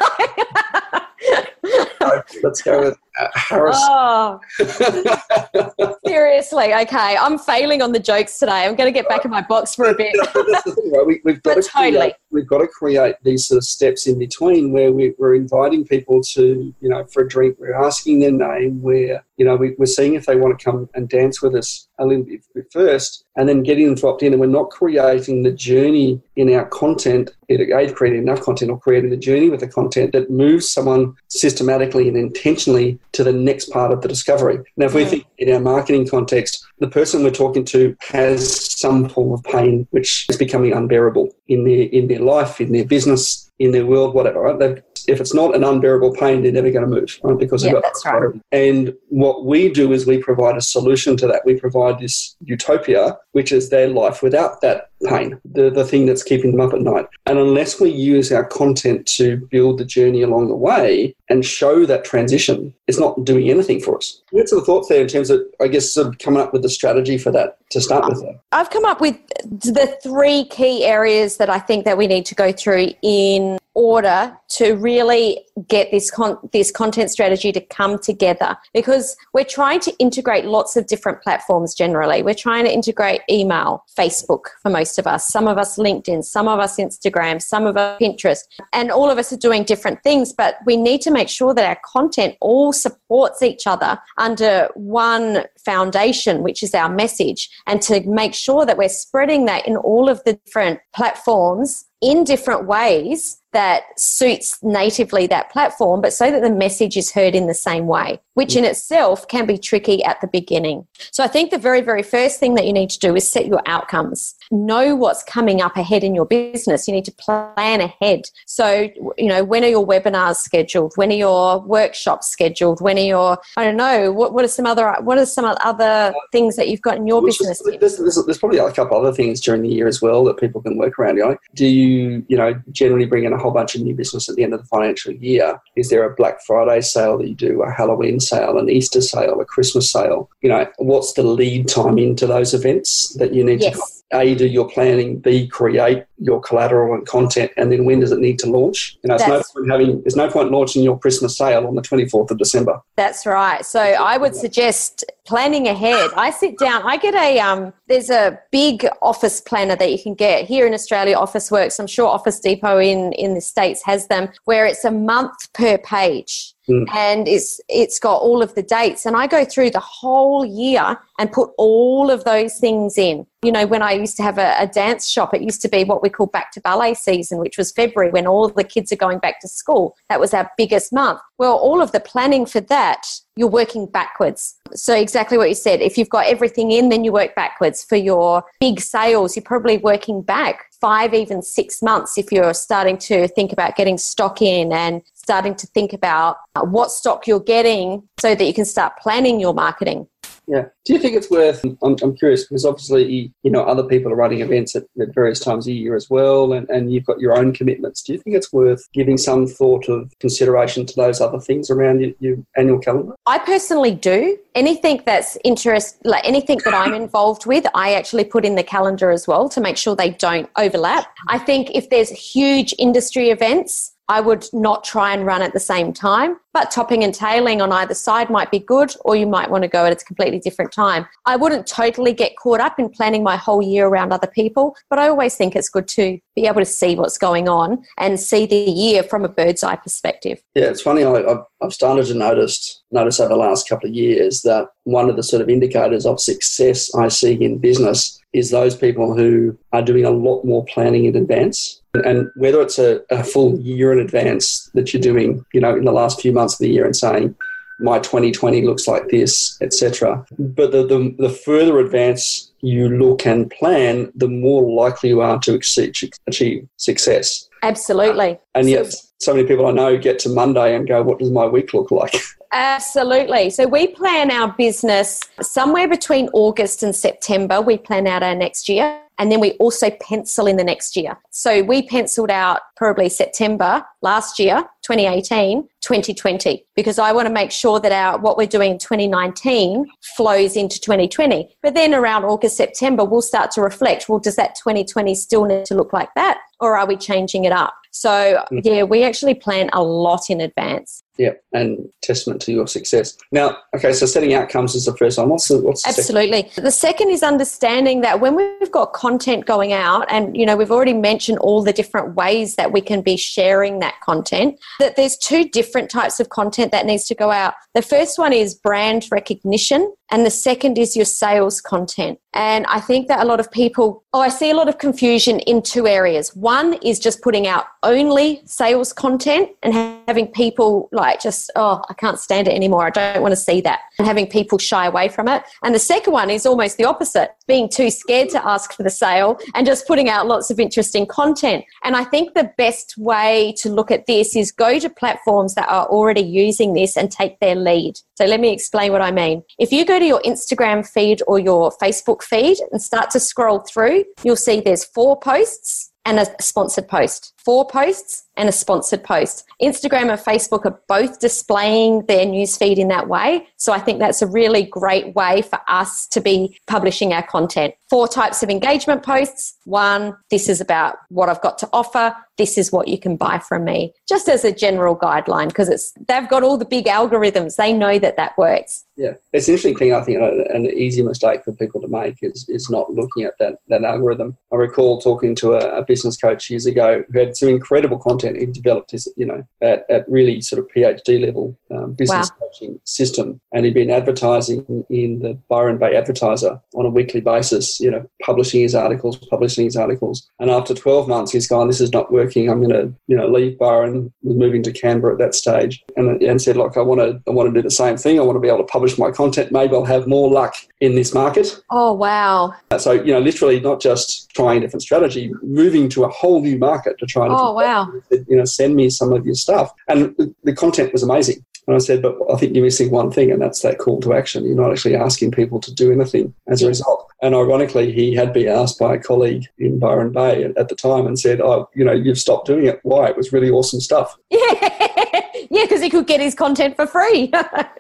let's 2.44 2.62
go 2.64 2.82
with 2.82 2.98
Harris. 3.34 3.78
Oh. 3.80 4.40
Seriously, 6.06 6.74
okay. 6.74 7.18
I'm 7.20 7.38
failing 7.38 7.82
on 7.82 7.92
the 7.92 8.00
jokes 8.00 8.40
today. 8.40 8.66
I'm 8.66 8.76
going 8.76 8.92
to 8.92 8.98
get 8.98 9.10
back 9.10 9.26
in 9.26 9.32
my 9.32 9.42
box 9.42 9.76
for 9.76 9.86
a 9.86 9.96
bit. 9.96 10.16
we, 11.06 11.22
have 11.26 11.44
got 11.44 11.56
to 11.56 11.62
totally. 11.62 11.92
create, 11.92 12.14
we've 12.32 12.48
got 12.48 12.60
to 12.60 12.68
create 12.68 13.16
these 13.24 13.48
sort 13.48 13.58
of 13.58 13.66
steps 13.66 14.08
in 14.08 14.20
between 14.20 14.72
where 14.72 14.92
we, 14.92 15.14
are 15.22 15.36
inviting 15.36 15.86
people 15.86 16.22
to, 16.22 16.74
you 16.80 16.90
know, 16.90 17.04
for 17.06 17.24
a 17.24 17.28
drink. 17.28 17.58
We're 17.60 17.74
asking 17.74 18.20
their 18.20 18.32
name. 18.32 18.82
We're, 18.82 19.24
you 19.38 19.46
know, 19.46 19.56
we, 19.56 19.76
are 19.80 19.86
seeing 19.86 20.14
if 20.14 20.26
they 20.26 20.36
want 20.36 20.58
to 20.58 20.64
come 20.64 20.90
and 20.94 21.10
dance 21.10 21.42
with 21.42 21.56
us 21.56 21.88
a 22.00 22.06
little 22.06 22.24
bit 22.24 22.42
first, 22.72 23.26
and 23.36 23.48
then 23.48 23.64
getting 23.64 23.86
them 23.88 23.96
to 23.96 24.04
dropped 24.14 24.24
in. 24.24 24.34
And 24.34 24.40
we're 24.40 24.48
not 24.48 24.70
creating 24.70 25.44
the 25.44 25.52
journey 25.52 26.22
in 26.36 26.54
our 26.54 26.66
content, 26.66 27.32
either 27.50 27.92
creating 27.94 28.22
enough 28.22 28.42
content 28.42 28.72
or 28.72 28.80
creating 28.80 29.10
the 29.10 29.18
journey 29.18 29.50
with 29.50 29.62
the 29.62 29.68
content 29.68 30.12
that 30.14 30.30
moves 30.30 30.72
someone 30.72 31.16
systematically 31.28 32.08
and 32.08 32.18
intentionally 32.18 33.00
to 33.12 33.24
the 33.24 33.34
next 33.34 33.70
part 33.70 33.92
of 33.92 34.02
the 34.02 34.08
discovery. 34.08 34.60
Now, 34.78 34.88
if 34.88 34.94
we 34.94 35.06
think 35.06 35.26
in 35.38 35.54
our 35.54 35.60
marketing 35.60 36.08
context, 36.08 36.66
the 36.80 36.88
person 36.88 37.24
we're 37.24 37.32
talking 37.32 37.66
to 37.66 37.96
has 38.02 38.72
some 38.80 39.08
form 39.10 39.32
of 39.32 39.44
pain 39.44 39.88
which 39.92 40.26
is 40.30 40.38
becoming 40.38 40.74
unbearable 40.74 41.34
in 41.48 41.64
their 41.66 41.84
in 41.84 42.08
their 42.08 42.20
life, 42.20 42.60
in 42.60 42.72
their 42.72 42.86
business, 42.86 43.52
in 43.60 43.72
their 43.72 43.86
world, 43.86 44.14
whatever. 44.14 44.42
Right? 44.42 44.60
They've 44.60 44.82
if 45.08 45.20
it's 45.20 45.34
not 45.34 45.56
an 45.56 45.64
unbearable 45.64 46.14
pain, 46.14 46.44
they're 46.44 46.52
never 46.52 46.72
going 46.72 46.90
to 46.90 47.00
move, 47.00 47.20
right? 47.24 47.38
Because 47.38 47.64
yeah, 47.64 47.74
that's 47.82 48.06
right. 48.06 48.34
And 48.52 48.94
what 49.10 49.46
we 49.46 49.70
do 49.70 49.92
is 49.92 50.06
we 50.06 50.18
provide 50.18 50.58
a 50.58 50.62
solution 50.62 51.18
to 51.18 51.28
that. 51.28 51.44
We 51.46 51.60
provide 51.60 52.00
this 52.00 52.36
utopia, 52.42 53.18
which 53.32 53.52
is 53.52 53.70
their 53.70 53.88
life 53.88 54.22
without 54.22 54.62
that 54.62 54.90
pain, 55.06 55.40
the, 55.44 55.70
the 55.70 55.84
thing 55.84 56.06
that's 56.06 56.24
keeping 56.24 56.52
them 56.52 56.62
up 56.62 56.74
at 56.74 56.82
night. 56.82 57.08
And 57.26 57.38
unless 57.38 57.80
we 57.80 57.90
use 57.90 58.32
our 58.32 58.46
content 58.46 59.06
to 59.08 59.38
build 59.52 59.78
the 59.78 59.86
journey 59.86 60.22
along 60.22 60.48
the 60.48 60.56
way 60.56 61.16
and 61.30 61.46
show 61.46 61.86
that 61.86 62.06
transition, 62.06 62.74
it's 62.88 63.00
not 63.00 63.24
doing 63.26 63.50
anything 63.50 63.82
for 63.82 63.98
us. 63.98 64.22
What's 64.32 64.52
the 64.52 64.62
thoughts 64.62 64.90
there 64.90 65.02
in 65.02 65.08
terms 65.08 65.30
of, 65.30 65.42
I 65.62 65.68
guess, 65.68 65.92
sort 65.92 66.08
of 66.08 66.18
coming 66.20 66.42
up 66.42 66.54
with 66.54 66.62
the 66.62 66.70
strategy 66.70 67.18
for 67.18 67.32
that 67.32 67.58
to 67.72 67.82
start 67.82 68.06
with? 68.08 68.24
I've 68.52 68.70
come 68.70 68.86
up 68.86 69.02
with 69.02 69.18
the 69.44 69.98
three 70.02 70.46
key 70.46 70.86
areas 70.86 71.38
that 71.38 71.50
I 71.50 71.60
think 71.60 71.86
that 71.86 71.98
we 71.98 72.08
need 72.08 72.26
to 72.28 72.36
go 72.36 72.52
through 72.52 72.94
in 73.02 73.58
order 73.76 74.38
to 74.50 74.74
really 74.74 75.46
get 75.68 75.92
this 75.92 76.12
con- 76.12 76.38
this 76.52 76.72
content 76.72 77.10
strategy 77.10 77.52
to 77.52 77.62
come 77.62 77.98
together. 78.00 78.58
Because 78.74 79.16
we're 79.34 79.44
trying 79.44 79.80
to 79.82 79.94
integrate 79.98 80.46
lots 80.46 80.76
of 80.76 80.88
different 80.88 81.22
platforms 81.22 81.74
generally. 81.74 82.22
We're 82.22 82.34
trying 82.34 82.66
to 82.66 82.74
integrate 82.74 83.22
email 83.30 83.84
facebook 83.98 84.46
for 84.62 84.70
most 84.70 84.98
of 84.98 85.08
us 85.08 85.28
some 85.28 85.48
of 85.48 85.58
us 85.58 85.78
linkedin 85.78 86.24
some 86.24 86.48
of 86.48 86.60
us 86.60 86.78
instagram 86.78 87.42
some 87.42 87.66
of 87.66 87.78
us 87.78 88.00
pinterest. 88.02 88.42
And 88.74 88.92
all 88.92 89.10
of 89.10 89.18
us 89.18 89.32
are 89.32 89.38
doing 89.38 89.64
different 89.64 90.02
things 90.04 90.34
but 90.34 90.56
we 90.66 90.78
need 90.78 91.02
to 91.02 91.12
make 91.12 91.30
sure 91.30 91.54
that 91.54 91.66
our 91.66 91.80
content 91.86 92.36
all 92.42 92.74
supports 92.74 93.42
each 93.42 93.68
other 93.68 94.00
under 94.18 94.70
one 94.76 95.44
foundation 95.64 96.44
which 96.44 96.64
is 96.64 96.74
our 96.74 96.90
message. 96.90 97.50
And 97.68 97.82
to 97.84 98.02
make 98.08 98.34
sure 98.34 98.66
that 98.66 98.78
we're 98.78 98.90
spreading 98.90 99.46
that 99.46 99.68
in 99.68 99.78
all 99.78 100.10
of 100.10 100.24
the 100.24 100.34
different 100.34 100.80
platforms 100.94 101.86
in 102.02 102.24
different 102.24 102.68
ways 102.68 103.42
that 103.54 103.84
suits 104.00 104.62
natively 104.62 105.28
that 105.28 105.52
platform, 105.52 106.02
but 106.02 106.14
so 106.14 106.32
that 106.32 106.42
the 106.42 106.50
message 106.50 106.98
is 106.98 107.12
heard 107.12 107.36
in 107.36 107.48
the 107.48 107.54
same 107.54 107.88
way, 107.88 108.20
which 108.34 108.56
in 108.56 108.66
itself 108.66 109.28
can 109.28 109.46
be 109.46 109.58
tricky 109.58 110.04
at 110.04 110.20
the 110.22 110.28
beginning. 110.28 110.86
So 111.12 111.24
I 111.24 111.28
think 111.28 111.52
the 111.52 111.58
very, 111.58 111.82
very 111.82 112.04
first 112.04 112.40
thing 112.40 112.56
that 112.56 112.66
you 112.66 112.74
need 112.74 112.90
to 112.90 113.00
do 113.00 113.16
is 113.16 113.30
set 113.30 113.46
your 113.46 113.62
outcomes. 113.66 114.36
Know 114.52 114.96
what's 114.96 115.24
coming 115.24 115.62
up 115.62 115.78
ahead 115.78 116.04
in 116.04 116.14
your 116.14 116.26
business. 116.26 116.88
You 116.88 116.94
need 116.94 117.06
to 117.06 117.12
plan 117.12 117.82
ahead. 117.82 118.24
So, 118.46 118.90
you 119.18 119.28
know, 119.28 119.44
when 119.44 119.64
are 119.64 119.68
your 119.68 119.86
webinars 119.86 120.38
scheduled? 120.38 120.94
When 120.96 121.12
are 121.12 121.16
your 121.16 121.60
workshops 121.62 122.28
scheduled? 122.28 122.82
When 122.82 122.98
are 122.98 123.02
your, 123.02 123.38
I 123.58 123.64
don't 123.64 123.78
know, 123.78 124.12
what, 124.12 124.34
what 124.34 124.44
are 124.44 124.50
some 124.50 124.66
other, 124.66 124.96
what 125.02 125.18
are 125.18 125.26
some 125.26 125.46
other 125.46 126.14
things 126.32 126.56
that 126.56 126.68
you've 126.68 126.82
got 126.82 126.98
in 126.98 127.08
your 127.08 127.22
business? 127.22 127.62
There's, 127.64 127.98
there's, 127.98 128.26
there's, 128.26 128.38
probably 128.38 128.58
a 128.58 128.72
couple 128.72 128.98
other 128.98 129.14
things 129.14 129.40
during 129.40 129.62
the 129.62 129.70
year 129.70 129.88
as 129.88 130.02
well 130.02 130.24
that 130.26 130.38
people 130.38 130.62
can 130.62 130.78
work 130.78 131.00
around. 131.00 131.18
You 131.18 131.24
know, 131.24 131.38
do 131.54 131.66
you, 131.66 132.26
you 132.28 132.36
know, 132.36 132.60
generally 132.72 133.06
bring 133.06 133.24
in 133.24 133.34
a 133.34 133.38
whole 133.44 133.52
bunch 133.52 133.76
of 133.76 133.82
new 133.82 133.94
business 133.94 134.30
at 134.30 134.36
the 134.36 134.44
end 134.44 134.54
of 134.54 134.62
the 134.62 134.68
financial 134.68 135.14
year? 135.14 135.62
Is 135.76 135.90
there 135.90 136.04
a 136.04 136.16
Black 136.16 136.42
Friday 136.46 136.82
sale 136.82 137.18
that 137.18 137.28
you 137.28 137.36
do, 137.36 137.62
a 137.62 137.72
Halloween 137.72 138.20
sale, 138.20 138.58
an 138.58 138.70
Easter 138.70 139.02
sale, 139.02 139.40
a 139.40 139.46
Christmas 139.46 139.92
sale? 139.92 140.30
You 140.42 140.50
know, 140.50 140.68
what's 140.78 141.14
the 141.14 141.24
lead 141.24 141.68
time 141.68 141.98
into 141.98 142.26
those 142.26 142.54
events 142.54 143.14
that 143.16 143.34
you 143.34 143.44
need 143.44 143.62
yes. 143.62 143.76
to 143.76 144.03
a, 144.14 144.36
do 144.36 144.48
your 144.48 144.70
planning, 144.70 145.20
B, 145.20 145.48
create 145.48 146.06
your 146.18 146.40
collateral 146.42 146.94
and 146.94 147.06
content, 147.06 147.52
and 147.58 147.72
then 147.72 147.86
when 147.86 148.00
does 148.00 148.12
it 148.12 148.20
need 148.20 148.40
to 148.40 148.50
launch? 148.50 148.98
You 149.04 149.10
know, 149.10 149.18
no 149.18 149.42
point 149.54 149.72
having, 149.72 150.02
there's 150.02 150.16
no 150.16 150.30
point 150.30 150.52
launching 150.52 150.84
your 150.84 150.98
Christmas 151.00 151.38
sale 151.38 151.68
on 151.68 151.76
the 151.76 151.82
24th 151.82 152.32
of 152.32 152.38
December. 152.38 152.80
That's 152.96 153.26
right. 153.26 153.66
So 153.66 153.80
I 153.80 154.18
would 154.18 154.36
suggest 154.36 155.04
planning 155.26 155.68
ahead. 155.68 156.12
I 156.16 156.32
sit 156.32 156.58
down, 156.58 156.84
I 156.84 156.98
get 156.98 157.16
a, 157.16 157.40
um, 157.40 157.74
there's 157.88 158.10
a 158.10 158.40
big 158.52 158.88
office 159.02 159.42
planner 159.42 159.76
that 159.76 159.92
you 159.92 160.02
can 160.02 160.14
get 160.14 160.46
here 160.46 160.68
in 160.68 160.74
Australia, 160.74 161.16
Officeworks. 161.16 161.80
I'm 161.80 161.88
sure 161.88 162.08
Office 162.08 162.40
Depot 162.40 162.80
in, 162.80 163.14
in 163.14 163.34
the 163.34 163.42
States 163.42 163.84
has 163.86 164.08
them, 164.08 164.30
where 164.46 164.66
it's 164.66 164.86
a 164.86 164.92
month 164.92 165.52
per 165.54 165.78
page. 165.78 166.53
Mm. 166.70 166.88
and 166.96 167.28
it's 167.28 167.60
it's 167.68 168.00
got 168.00 168.22
all 168.22 168.42
of 168.42 168.56
the 168.56 168.64
dates 168.64 169.06
and 169.06 169.18
I 169.18 169.28
go 169.28 169.44
through 169.44 169.72
the 169.72 169.82
whole 169.82 170.46
year 170.46 170.98
and 171.20 171.30
put 171.30 171.50
all 171.58 172.10
of 172.10 172.24
those 172.24 172.58
things 172.58 172.98
in 172.98 173.26
you 173.44 173.52
know, 173.52 173.66
when 173.66 173.82
I 173.82 173.92
used 173.92 174.16
to 174.18 174.24
have 174.24 174.38
a, 174.38 174.56
a, 174.58 174.68
dance 174.68 175.08
shop, 175.08 175.34
it 175.34 175.42
used 175.42 175.62
to 175.64 175.68
be 175.68 175.84
what 175.84 176.02
we 176.02 176.10
call 176.10 176.28
back 176.28 176.52
to 176.54 176.62
ballet 176.62 176.94
season, 176.94 177.38
which 177.40 177.58
was 177.58 177.72
February 177.72 178.10
when 178.10 178.26
all 178.26 178.48
the 178.48 178.64
kids 178.64 178.92
are 178.92 178.98
going 178.98 179.20
back 179.20 179.42
to 179.42 179.48
school. 179.48 179.96
That 180.10 180.20
was 180.20 180.34
our 180.34 180.50
biggest 180.58 180.94
month. 180.94 181.20
Well, 181.38 181.56
all 181.56 181.82
of 181.82 181.92
the 181.92 182.00
planning 182.00 182.46
for 182.46 182.62
that, 182.62 183.06
you're 183.36 183.50
working 183.50 183.86
backwards. 183.86 184.56
So, 184.74 184.96
exactly 184.96 185.38
what 185.38 185.50
you 185.50 185.56
said. 185.56 185.82
If 185.82 185.98
you've 185.98 186.10
got 186.10 186.28
everything 186.28 186.72
in, 186.72 186.90
then 186.90 187.04
you 187.04 187.12
work 187.12 187.36
backwards. 187.36 187.84
For 187.84 187.96
your 187.96 188.44
big 188.60 188.80
sales, 188.80 189.36
you're 189.36 189.44
probably 189.44 189.78
working 189.78 190.22
back 190.22 190.66
five, 190.80 191.14
even 191.14 191.42
six 191.42 191.82
months 191.82 192.18
if 192.18 192.32
you're 192.32 192.54
starting 192.54 192.98
to 192.98 193.28
think 193.30 193.52
about 193.52 193.76
getting 193.76 193.98
stock 193.98 194.42
in 194.42 194.72
and 194.72 195.02
starting 195.24 195.56
to 195.56 195.68
think 195.68 195.94
about 195.94 196.38
uh, 196.56 196.62
what 196.62 196.92
stock 196.92 197.28
you're 197.28 197.40
getting 197.40 198.04
so 198.20 198.36
that 198.36 198.46
you 198.46 198.54
can 198.54 198.66
start 198.66 198.94
planning 199.02 199.40
your 199.40 199.54
marketing. 199.54 200.08
Yeah. 200.48 200.66
Do 200.84 200.92
you 200.92 201.00
think 201.00 201.16
it's 201.16 201.32
worth? 201.32 201.64
I'm, 201.64 201.96
I'm 202.02 202.16
curious 202.18 202.44
because 202.44 202.66
obviously, 202.66 203.34
you 203.44 203.52
know, 203.52 203.64
other 203.64 203.84
people 203.84 204.12
are 204.12 204.16
running 204.16 204.42
events 204.42 204.76
at, 204.76 204.84
at 205.02 205.14
various 205.16 205.40
times 205.40 205.68
a 205.68 205.72
year 205.72 205.96
as 205.96 206.10
well, 206.10 206.52
and, 206.52 206.70
and 206.70 206.92
you've 206.92 207.06
got 207.06 207.22
your 207.22 207.38
own 207.38 207.54
commitments. 207.54 208.04
Do 208.04 208.12
you 208.12 208.20
think 208.20 208.36
it's 208.36 208.52
worth 208.52 208.86
giving 208.92 209.18
some 209.18 209.48
thought 209.48 209.88
of 209.88 210.12
consideration 210.20 210.86
to 210.86 210.96
those 210.98 211.22
other 211.22 211.40
things 211.40 211.70
around 211.70 212.02
your, 212.02 212.12
your 212.20 212.38
annual 212.58 212.80
calendar? 212.80 213.14
I 213.26 213.40
personally 213.40 213.96
do. 213.96 214.38
Anything 214.54 215.02
that's 215.06 215.38
interest, 215.46 215.98
like 216.04 216.26
anything 216.26 216.60
that 216.66 216.74
I'm 216.74 216.94
involved 216.94 217.46
with, 217.46 217.66
I 217.74 217.94
actually 217.94 218.26
put 218.26 218.44
in 218.44 218.56
the 218.56 218.64
calendar 218.64 219.12
as 219.12 219.28
well 219.28 219.48
to 219.50 219.62
make 219.62 219.78
sure 219.78 219.96
they 219.96 220.12
don't 220.12 220.50
overlap. 220.58 221.08
I 221.30 221.40
think 221.40 221.72
if 221.74 221.90
there's 221.90 222.10
huge 222.10 222.76
industry 222.78 223.30
events, 223.30 223.93
I 224.10 224.20
would 224.20 224.46
not 224.52 224.84
try 224.84 225.14
and 225.14 225.26
run 225.26 225.42
at 225.42 225.54
the 225.54 225.60
same 225.60 225.94
time, 225.94 226.38
but 226.54 226.72
topping 226.72 227.04
and 227.04 227.14
tailing 227.14 227.62
on 227.62 227.72
either 227.72 227.94
side 227.94 228.30
might 228.30 228.52
be 228.52 228.60
good, 228.60 228.94
or 229.06 229.16
you 229.16 229.26
might 229.26 229.50
want 229.50 229.64
to 229.64 229.68
go 229.68 229.86
at 229.86 229.94
a 229.94 230.06
completely 230.06 230.40
different 230.40 230.72
time. 230.72 231.06
I 231.26 231.36
wouldn't 231.36 231.68
totally 231.68 232.14
get 232.14 232.36
caught 232.36 232.60
up 232.60 232.80
in 232.80 232.90
planning 232.90 233.24
my 233.24 233.38
whole 233.38 233.62
year 233.62 233.88
around 233.88 234.12
other 234.12 234.28
people, 234.28 234.76
but 234.90 235.00
I 235.00 235.08
always 235.08 235.36
think 235.36 235.56
it's 235.56 235.70
good 235.70 235.88
to 235.90 236.20
be 236.36 236.46
able 236.48 236.62
to 236.62 236.66
see 236.66 236.96
what's 236.96 237.18
going 237.18 237.48
on 237.48 237.84
and 237.98 238.20
see 238.20 238.46
the 238.46 238.56
year 238.56 239.04
from 239.04 239.24
a 239.24 239.30
bird's 239.30 239.64
eye 239.64 239.78
perspective. 239.78 240.42
Yeah, 240.54 240.66
it's 240.66 240.82
funny. 240.82 241.04
I, 241.04 241.38
I've 241.62 241.74
started 241.74 242.06
to 242.08 242.14
notice 242.14 242.84
notice 242.92 243.20
over 243.20 243.30
the 243.30 243.36
last 243.36 243.68
couple 243.68 243.90
of 243.90 243.96
years 243.96 244.42
that 244.42 244.68
one 244.84 245.10
of 245.10 245.16
the 245.16 245.24
sort 245.24 245.42
of 245.42 245.50
indicators 245.50 246.06
of 246.06 246.20
success 246.20 246.94
I 246.94 247.08
see 247.08 247.34
in 247.34 247.58
business 247.58 248.20
is 248.34 248.50
those 248.50 248.76
people 248.76 249.16
who 249.16 249.58
are 249.72 249.82
doing 249.82 250.06
a 250.06 250.12
lot 250.12 250.44
more 250.44 250.66
planning 250.66 251.06
in 251.06 251.16
advance. 251.16 251.82
And 251.94 252.32
whether 252.36 252.62
it's 252.62 252.80
a, 252.80 253.02
a 253.12 253.24
full 253.24 253.60
year 253.60 253.92
in 253.94 254.00
advance 254.00 254.70
that 254.74 254.94
you're 254.94 255.02
doing, 255.02 255.46
you 255.54 255.62
know, 255.62 255.76
in 255.76 255.86
the 255.86 255.92
last 255.92 256.22
few 256.22 256.32
months 256.32 256.56
of 256.56 256.60
the 256.60 256.70
year 256.70 256.86
and 256.86 256.96
saying, 256.96 257.36
my 257.80 258.00
2020 258.00 258.66
looks 258.66 258.88
like 258.88 259.10
this, 259.10 259.58
etc. 259.62 260.26
But 260.38 260.72
the, 260.72 260.86
the, 260.86 261.16
the, 261.20 261.30
further 261.30 261.80
advance 261.80 262.52
you 262.62 262.88
look 262.88 263.26
and 263.26 263.50
plan, 263.50 264.12
the 264.16 264.28
more 264.28 264.72
likely 264.72 265.10
you 265.10 265.22
are 265.22 265.40
to 265.40 265.54
exceed, 265.54 265.96
achieve 266.28 266.68
success. 266.78 267.50
Absolutely. 267.62 268.32
Uh, 268.32 268.38
and 268.56 268.70
yet, 268.70 268.94
so 269.20 269.34
many 269.34 269.48
people 269.48 269.68
I 269.68 269.72
know 269.72 269.98
get 269.98 270.20
to 270.20 270.30
Monday 270.30 270.76
and 270.76 270.88
go, 270.88 271.02
What 271.02 271.20
does 271.20 271.32
my 271.32 271.46
week 271.46 271.74
look 271.74 271.92
like? 271.92 272.16
Absolutely. 272.54 273.50
So 273.50 273.66
we 273.66 273.88
plan 273.88 274.30
our 274.30 274.54
business 274.54 275.22
somewhere 275.42 275.88
between 275.88 276.30
August 276.34 276.84
and 276.84 276.96
September. 276.96 277.62
We 277.62 277.78
plan 277.78 278.06
out 278.06 278.22
our 278.22 278.36
next 278.36 278.70
year. 278.70 279.03
And 279.20 279.32
then 279.32 279.40
we 279.40 279.52
also 279.54 279.90
pencil 280.02 280.48
in 280.48 280.58
the 280.58 280.64
next 280.64 280.96
year. 280.96 281.18
So 281.30 281.64
we 281.64 281.88
penciled 281.88 282.32
out 282.32 282.62
probably 282.76 283.10
September 283.10 283.86
last 284.02 284.40
year, 284.40 284.64
2018, 284.84 285.68
2020, 285.82 286.66
because 286.76 287.00
I 287.00 287.12
want 287.12 287.28
to 287.28 287.34
make 287.34 287.52
sure 287.52 287.80
that 287.80 287.92
our 287.92 288.20
what 288.20 288.38
we're 288.38 288.48
doing 288.48 288.72
in 288.72 288.78
2019 288.78 289.86
flows 290.16 290.56
into 290.56 290.80
2020. 290.80 291.56
But 291.62 291.74
then 291.74 291.94
around 291.94 292.26
August, 292.26 292.58
September, 292.58 293.04
we'll 293.06 293.22
start 293.22 293.52
to 293.52 293.62
reflect. 293.62 294.10
Well, 294.10 294.20
does 294.20 294.36
that 294.36 294.56
2020 294.56 295.16
still 295.16 295.46
need 295.46 295.66
to 295.66 295.76
look 295.76 295.94
like 295.94 296.14
that? 296.16 296.40
Or 296.64 296.78
are 296.78 296.88
we 296.88 296.96
changing 296.96 297.44
it 297.44 297.52
up? 297.52 297.74
So, 297.92 298.44
mm. 298.52 298.62
yeah, 298.64 298.84
we 298.84 299.04
actually 299.04 299.36
plan 299.36 299.70
a 299.74 299.84
lot 299.84 300.30
in 300.30 300.40
advance. 300.42 301.04
Yeah, 301.18 301.34
and 301.52 301.90
testament 302.02 302.42
to 302.44 302.52
your 302.52 302.66
success. 302.66 303.16
Now, 303.32 303.58
okay, 303.76 303.94
so 303.94 304.08
setting 304.08 304.34
outcomes 304.34 304.74
is 304.74 304.86
the 304.86 304.98
first 304.98 305.20
one. 305.20 305.30
What's 305.30 305.48
the 305.48 305.60
what's 305.60 305.84
the 305.84 305.90
absolutely 305.90 306.44
second? 306.44 306.64
the 306.64 306.72
second 306.72 307.10
is 307.12 307.22
understanding 307.22 308.02
that 308.02 308.20
when 308.20 308.36
we've 308.36 308.72
got 308.72 308.94
content 308.94 309.46
going 309.46 309.74
out, 309.74 310.08
and 310.10 310.36
you 310.36 310.44
know 310.44 310.58
we've 310.58 310.72
already 310.72 310.94
mentioned 310.94 311.38
all 311.38 311.62
the 311.62 311.72
different 311.72 312.16
ways 312.16 312.56
that 312.56 312.72
we 312.72 312.82
can 312.82 313.02
be 313.02 313.16
sharing 313.16 313.78
that 313.80 313.94
content. 314.02 314.60
That 314.80 314.96
there's 314.96 315.16
two 315.16 315.48
different 315.48 315.92
types 315.92 316.20
of 316.20 316.30
content 316.30 316.72
that 316.72 316.88
needs 316.88 317.06
to 317.06 317.16
go 317.16 317.30
out. 317.30 317.54
The 317.76 317.84
first 317.84 318.18
one 318.18 318.34
is 318.34 318.56
brand 318.56 319.06
recognition, 319.12 319.94
and 320.14 320.24
the 320.24 320.30
second 320.30 320.78
is 320.78 320.96
your 320.96 321.06
sales 321.06 321.60
content. 321.60 322.20
And 322.36 322.66
I 322.68 322.80
think 322.80 323.08
that 323.08 323.22
a 323.22 323.26
lot 323.26 323.40
of 323.40 323.52
people, 323.52 324.04
oh, 324.14 324.20
I 324.20 324.30
see 324.30 324.50
a 324.50 324.56
lot 324.56 324.68
of 324.68 324.78
confusion 324.78 325.40
in 325.42 325.62
two 325.62 325.88
areas. 325.88 326.36
One 326.36 326.74
is 326.86 327.00
just 327.00 327.22
putting 327.22 327.48
out 327.48 327.66
only 327.84 328.42
sales 328.46 328.92
content 328.94 329.50
and 329.62 329.74
having 330.08 330.28
people 330.28 330.90
like 330.92 331.22
just, 331.22 331.52
oh, 331.56 331.82
I 331.90 331.94
can't 331.94 332.20
stand 332.20 332.48
it 332.48 332.54
anymore. 332.54 332.86
I 332.86 332.90
don't 332.90 333.22
want 333.22 333.32
to 333.34 333.38
see 333.38 333.62
that. 333.62 333.82
And 333.98 334.08
having 334.08 334.28
people 334.28 334.58
shy 334.58 334.86
away 334.86 335.10
from 335.10 335.28
it. 335.28 335.44
And 335.64 335.74
the 335.76 335.80
second 335.80 336.14
one 336.14 336.30
is 336.30 336.46
almost 336.46 336.78
the 336.78 336.86
opposite 336.86 337.32
being 337.48 337.70
too 337.70 337.90
scared 337.90 338.30
to 338.30 338.48
ask 338.48 338.74
for 338.74 338.84
the 338.84 338.90
sale 338.90 339.40
and 339.54 339.66
just 339.66 339.88
putting 339.88 340.10
out 340.10 340.28
lots 340.28 340.50
of 340.50 340.60
interesting 340.60 341.06
content. 341.06 341.66
And 341.84 341.96
I 341.96 342.04
think 342.04 342.34
the 342.34 342.52
best 342.58 342.96
way 342.98 343.54
to 343.62 343.70
look 343.70 343.92
at 343.92 344.08
this 344.08 344.36
is 344.36 344.52
go 344.52 344.80
to 344.80 344.90
platforms 344.90 345.56
that 345.56 345.70
are 345.70 345.88
already 345.88 346.22
using 346.22 346.74
this 346.74 346.98
and 346.98 347.12
take 347.12 347.40
their 347.40 347.56
lead. 347.56 347.96
So 348.16 348.26
let 348.26 348.40
me 348.40 348.52
explain 348.54 348.92
what 348.92 349.02
I 349.02 349.12
mean. 349.12 349.44
If 349.60 349.72
you 349.72 349.86
go 349.86 350.00
to 350.04 350.08
your 350.08 350.22
Instagram 350.24 350.88
feed 350.88 351.22
or 351.28 351.40
your 351.40 351.72
Facebook 351.82 352.22
feed 352.22 352.58
and 352.72 352.82
start 352.82 353.10
to 353.12 353.20
scroll 353.20 353.60
through, 353.60 354.04
you'll 354.24 354.36
see 354.36 354.60
there's 354.60 354.84
four 354.84 355.20
posts 355.20 355.92
and 356.06 356.20
a 356.20 356.28
sponsored 356.42 356.88
post. 356.88 357.33
Four 357.46 357.68
posts 357.68 358.24
and 358.36 358.50
a 358.50 358.52
sponsored 358.52 359.04
post. 359.04 359.46
Instagram 359.62 360.10
and 360.10 360.20
Facebook 360.20 360.66
are 360.66 360.80
both 360.88 361.20
displaying 361.20 362.06
their 362.08 362.26
newsfeed 362.26 362.78
in 362.78 362.88
that 362.88 363.08
way. 363.08 363.48
So 363.58 363.72
I 363.74 363.80
think 363.80 364.00
that's 364.00 364.22
a 364.22 364.28
really 364.28 364.64
great 364.64 365.14
way 365.16 365.42
for 365.42 365.60
us 365.68 366.08
to 366.08 366.22
be 366.22 366.58
publishing 366.68 367.14
our 367.14 367.26
content. 367.26 367.76
Four 367.90 368.08
types 368.08 368.42
of 368.42 368.50
engagement 368.50 369.04
posts. 369.04 369.56
One, 369.66 370.16
this 370.32 370.50
is 370.50 370.60
about 370.60 370.98
what 371.10 371.30
I've 371.30 371.42
got 371.42 371.58
to 371.60 371.70
offer. 371.72 372.16
This 372.38 372.58
is 372.58 372.72
what 372.72 372.88
you 372.88 372.98
can 372.98 373.16
buy 373.16 373.38
from 373.38 373.66
me. 373.66 373.94
Just 374.10 374.28
as 374.28 374.44
a 374.44 374.52
general 374.52 374.98
guideline, 374.98 375.50
because 375.50 375.70
it's 375.70 375.94
they've 376.08 376.28
got 376.28 376.42
all 376.42 376.58
the 376.58 376.66
big 376.66 376.86
algorithms. 376.86 377.58
They 377.58 377.72
know 377.72 378.00
that 378.00 378.18
that 378.18 378.36
works. 378.40 378.84
Yeah, 378.96 379.14
it's 379.34 379.48
an 379.48 379.54
interesting 379.54 379.78
thing. 379.78 379.94
I 379.94 380.02
think 380.02 380.20
an 380.20 380.66
easy 380.66 381.04
mistake 381.04 381.44
for 381.44 381.52
people 381.54 381.80
to 381.82 381.88
make 381.88 382.18
is 382.24 382.48
is 382.50 382.72
not 382.72 382.92
looking 382.92 383.24
at 383.24 383.38
that 383.38 383.58
that 383.68 383.84
algorithm. 383.84 384.36
I 384.52 384.56
recall 384.56 385.00
talking 385.00 385.36
to 385.36 385.54
a, 385.54 385.82
a 385.82 385.86
business 385.86 386.18
coach 386.18 386.50
years 386.50 386.66
ago 386.66 387.04
who 387.12 387.20
had 387.20 387.33
some 387.38 387.50
incredible 387.50 387.98
content 387.98 388.38
he 388.40 388.46
developed 388.46 388.92
his, 388.92 389.08
you 389.18 389.26
know, 389.26 389.44
at, 389.62 389.86
at 389.90 390.10
really 390.10 390.42
sort 390.42 390.60
of 390.60 390.68
PhD 390.76 391.26
level 391.26 391.58
um, 391.72 391.94
business 391.94 392.30
wow. 392.32 392.48
coaching 392.48 392.80
system. 392.84 393.40
And 393.54 393.66
he'd 393.66 393.74
been 393.74 393.90
advertising 393.90 394.86
in 394.90 395.20
the 395.20 395.34
Byron 395.50 395.78
Bay 395.78 395.96
Advertiser 395.96 396.60
on 396.76 396.86
a 396.86 396.90
weekly 396.90 397.22
basis, 397.22 397.80
you 397.80 397.92
know, 397.92 398.08
publishing 398.24 398.62
his 398.62 398.76
articles, 398.76 399.18
publishing 399.18 399.66
his 399.66 399.76
articles. 399.76 400.30
And 400.40 400.50
after 400.50 400.74
12 400.74 401.08
months, 401.08 401.32
he's 401.32 401.48
gone, 401.48 401.68
this 401.68 401.82
is 401.82 401.92
not 401.92 402.12
working. 402.12 402.50
I'm 402.50 402.62
going 402.62 402.74
to, 402.74 402.94
you 403.08 403.16
know, 403.16 403.28
leave 403.28 403.58
Byron, 403.58 404.12
was 404.22 404.36
moving 404.36 404.64
to 404.64 404.72
Canberra 404.72 405.14
at 405.14 405.20
that 405.20 405.36
stage 405.36 405.84
and, 405.96 406.22
and 406.22 406.42
said, 406.42 406.58
look, 406.58 406.78
I 406.78 406.82
want 406.82 407.02
to, 407.02 407.22
I 407.28 407.34
want 407.34 407.54
to 407.54 407.54
do 407.54 407.64
the 407.64 407.72
same 407.72 407.98
thing. 407.98 408.20
I 408.20 408.24
want 408.24 408.36
to 408.36 408.42
be 408.42 408.48
able 408.48 408.60
to 408.60 408.64
publish 408.66 408.98
my 408.98 409.12
content. 409.12 409.52
Maybe 409.52 409.74
I'll 409.76 409.86
have 409.86 410.08
more 410.08 410.30
luck 410.30 410.56
in 410.80 410.96
this 410.96 411.14
market. 411.14 411.62
Oh, 411.70 411.94
wow. 411.94 412.54
So, 412.78 412.92
you 412.92 413.14
know, 413.14 413.20
literally 413.20 413.60
not 413.60 413.82
just 413.82 414.30
trying 414.32 414.58
a 414.58 414.62
different 414.62 414.82
strategy, 414.84 415.32
moving 415.42 415.90
to 415.90 416.04
a 416.04 416.10
whole 416.10 416.42
new 416.42 416.58
market 416.58 416.98
to 417.00 417.06
try 417.06 417.23
Oh, 417.32 417.36
and, 417.36 417.42
oh, 417.42 417.54
wow. 417.54 417.92
you 418.28 418.36
know, 418.36 418.46
send 418.46 418.76
me 418.76 418.90
some 418.90 419.14
of 419.14 419.26
your 419.26 419.36
stuff. 419.36 419.72
And 419.88 420.16
the, 420.18 420.34
the 420.44 420.54
content 420.54 420.94
was 420.94 421.04
amazing. 421.04 421.44
And 421.68 421.76
I 421.76 421.80
said, 421.80 422.02
but 422.02 422.18
I 422.32 422.36
think 422.36 422.54
you're 422.54 422.66
missing 422.66 422.92
one 422.92 423.10
thing, 423.10 423.32
and 423.32 423.42
that's 423.42 423.62
that 423.62 423.78
call 423.78 424.02
to 424.02 424.14
action. 424.14 424.46
You're 424.46 424.56
not 424.56 424.72
actually 424.72 424.96
asking 424.96 425.32
people 425.32 425.62
to 425.62 425.74
do 425.74 425.92
anything 425.92 426.34
as 426.48 426.62
a 426.62 426.68
result. 426.68 427.10
And 427.22 427.34
ironically, 427.34 427.94
he 427.94 428.14
had 428.14 428.34
been 428.34 428.50
asked 428.50 428.80
by 428.80 428.96
a 428.96 429.00
colleague 429.00 429.46
in 429.58 429.80
Byron 429.80 430.12
Bay 430.12 430.44
at 430.58 430.68
the 430.68 430.76
time 430.76 431.08
and 431.08 431.18
said, 431.18 431.40
oh, 431.40 431.70
you 431.74 431.86
know, 431.86 431.94
you've 431.94 432.20
stopped 432.20 432.48
doing 432.48 432.66
it. 432.66 432.82
Why? 432.84 433.08
It 433.08 433.16
was 433.16 433.32
really 433.32 433.50
awesome 433.50 433.80
stuff. 433.80 434.18
Yeah, 434.30 435.22
yeah, 435.52 435.66
because 435.66 435.82
he 435.82 435.90
could 435.90 436.08
get 436.08 436.20
his 436.20 436.34
content 436.34 436.76
for 436.76 436.88
free, 436.88 437.32